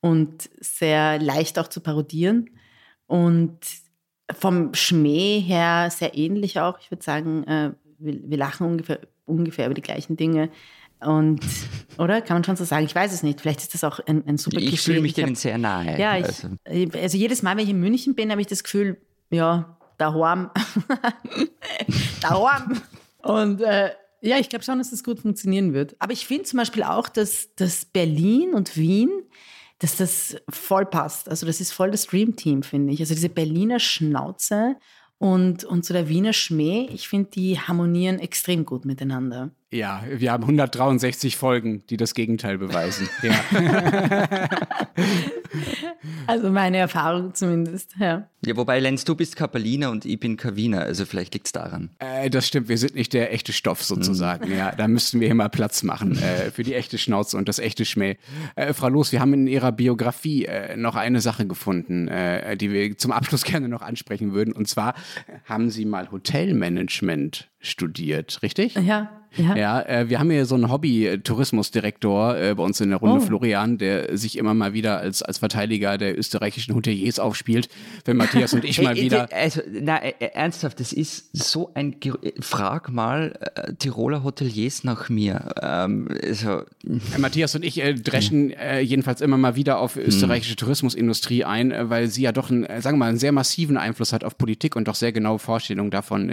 [0.00, 2.50] und sehr leicht auch zu parodieren.
[3.06, 3.58] Und
[4.32, 6.78] vom Schmäh her sehr ähnlich auch.
[6.80, 7.72] Ich würde sagen, äh,
[8.04, 10.50] wir, wir, lachen ungefähr, ungefähr über die gleichen Dinge.
[11.00, 11.40] Und,
[11.98, 12.20] oder?
[12.22, 12.84] Kann man schon so sagen?
[12.84, 13.40] Ich weiß es nicht.
[13.40, 15.98] Vielleicht ist das auch ein, ein super Ich fühle mich denen sehr nahe.
[15.98, 16.48] Ja, ich, also.
[16.94, 17.16] also.
[17.16, 19.00] jedes Mal, wenn ich in München bin, habe ich das Gefühl,
[19.30, 20.50] ja, daheim.
[22.20, 22.80] daheim.
[23.22, 23.90] Und äh,
[24.20, 25.96] ja, ich glaube schon, dass das gut funktionieren wird.
[25.98, 29.10] Aber ich finde zum Beispiel auch, dass, dass Berlin und Wien
[29.82, 31.28] dass das voll passt.
[31.28, 33.00] Also das ist voll das Dream-Team, finde ich.
[33.00, 34.76] Also diese Berliner Schnauze
[35.22, 39.52] und, und so der Wiener Schmäh, ich finde, die harmonieren extrem gut miteinander.
[39.72, 43.08] Ja, wir haben 163 Folgen, die das Gegenteil beweisen.
[43.22, 43.32] Ja.
[46.26, 48.28] also meine Erfahrung zumindest, ja.
[48.44, 51.90] Ja, wobei, Lenz, du bist Kapelliner und ich bin Kaviner, also vielleicht liegt es daran.
[52.00, 54.48] Äh, das stimmt, wir sind nicht der echte Stoff sozusagen.
[54.48, 54.56] Mhm.
[54.56, 57.60] Ja, da müssten wir hier mal Platz machen äh, für die echte Schnauze und das
[57.60, 58.16] echte Schmäh.
[58.56, 62.72] Äh, Frau Los, wir haben in Ihrer Biografie äh, noch eine Sache gefunden, äh, die
[62.72, 64.52] wir zum Abschluss gerne noch ansprechen würden.
[64.52, 64.94] Und zwar
[65.44, 68.74] haben Sie mal Hotelmanagement studiert, richtig?
[68.74, 72.98] Ja, ja, ja äh, wir haben hier so einen Hobby-Tourismusdirektor äh, bei uns in der
[72.98, 73.26] Runde, oh.
[73.26, 77.68] Florian, der sich immer mal wieder als, als Verteidiger der österreichischen Hoteliers aufspielt.
[78.04, 79.28] Wenn Matthias und ich mal wieder.
[79.32, 81.96] Also, na, ernsthaft, das ist so ein.
[82.40, 85.54] Frag mal äh, Tiroler Hoteliers nach mir.
[85.60, 86.62] Ähm, also.
[86.84, 90.58] Äh, Matthias und ich äh, dreschen äh, jedenfalls immer mal wieder auf österreichische hm.
[90.58, 94.24] Tourismusindustrie ein, weil sie ja doch einen, sagen wir mal, einen sehr massiven Einfluss hat
[94.24, 96.30] auf Politik und doch sehr genaue Vorstellungen davon,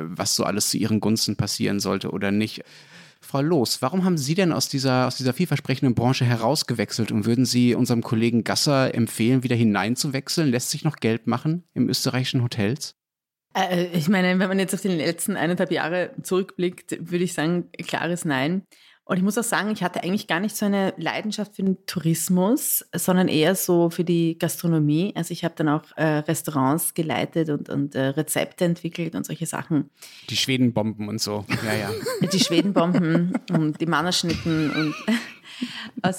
[0.00, 2.62] was so alles zu ihren Gunsten passieren sollte oder nicht.
[3.22, 7.44] Frau Loos, warum haben Sie denn aus dieser, aus dieser vielversprechenden Branche herausgewechselt und würden
[7.44, 10.50] Sie unserem Kollegen Gasser empfehlen, wieder hineinzuwechseln?
[10.50, 12.94] Lässt sich noch Geld machen im österreichischen Hotels?
[13.54, 17.68] Äh, ich meine, wenn man jetzt auf die letzten eineinhalb Jahre zurückblickt, würde ich sagen,
[17.86, 18.62] klares Nein.
[19.10, 21.84] Und ich muss auch sagen, ich hatte eigentlich gar nicht so eine Leidenschaft für den
[21.84, 25.12] Tourismus, sondern eher so für die Gastronomie.
[25.16, 29.46] Also ich habe dann auch äh, Restaurants geleitet und, und äh, Rezepte entwickelt und solche
[29.46, 29.90] Sachen.
[30.28, 31.44] Die Schwedenbomben und so.
[31.66, 31.90] Ja, ja.
[32.32, 34.94] Die Schwedenbomben und die Mannerschnitten und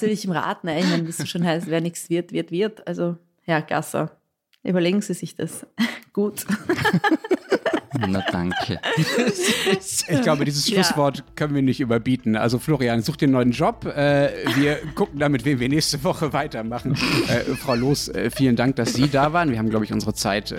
[0.01, 0.65] will ich im Rat?
[0.65, 0.77] Ne?
[0.81, 2.85] Ich meine, wie es schon heißt, wer nichts wird, wird, wird.
[2.85, 3.15] Also,
[3.45, 4.17] ja, Gasser.
[4.63, 5.65] Überlegen Sie sich das
[6.11, 6.45] gut.
[7.97, 8.79] Na danke.
[8.97, 11.23] Ich glaube, dieses Schlusswort ja.
[11.35, 12.35] können wir nicht überbieten.
[12.35, 13.85] Also Florian, such dir einen neuen Job.
[13.85, 16.95] Äh, wir gucken dann, mit wem wir nächste Woche weitermachen.
[17.27, 19.51] Äh, Frau Loos, äh, vielen Dank, dass Sie da waren.
[19.51, 20.53] Wir haben, glaube ich, unsere Zeit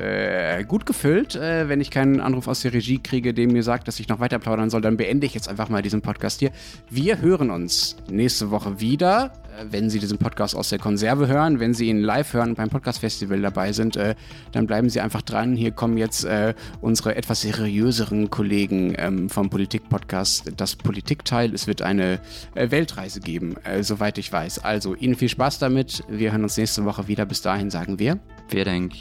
[0.69, 1.35] gut gefüllt.
[1.35, 4.39] wenn ich keinen Anruf aus der Regie kriege, dem mir sagt, dass ich noch weiter
[4.39, 6.51] plaudern soll, dann beende ich jetzt einfach mal diesen Podcast hier.
[6.91, 9.33] Wir hören uns nächste Woche wieder
[9.71, 12.71] wenn Sie diesen Podcast aus der Konserve hören, wenn Sie ihn live hören und beim
[12.71, 14.15] Podcast Festival dabei sind, äh,
[14.53, 15.55] dann bleiben Sie einfach dran.
[15.55, 21.55] Hier kommen jetzt äh, unsere etwas seriöseren Kollegen ähm, vom Politik-Podcast, das Politikteil.
[21.55, 22.21] Es wird eine
[22.55, 24.61] äh, Weltreise geben, äh, soweit ich weiß.
[24.61, 26.05] Also Ihnen viel Spaß damit.
[26.09, 27.27] Wir hören uns nächste Woche wieder.
[27.27, 28.19] Bis dahin sagen wir.
[28.49, 28.93] Vielen Dank.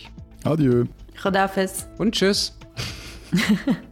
[0.44, 0.86] Adieu.
[1.24, 1.88] Rodafes.
[1.98, 2.58] Und tschüss.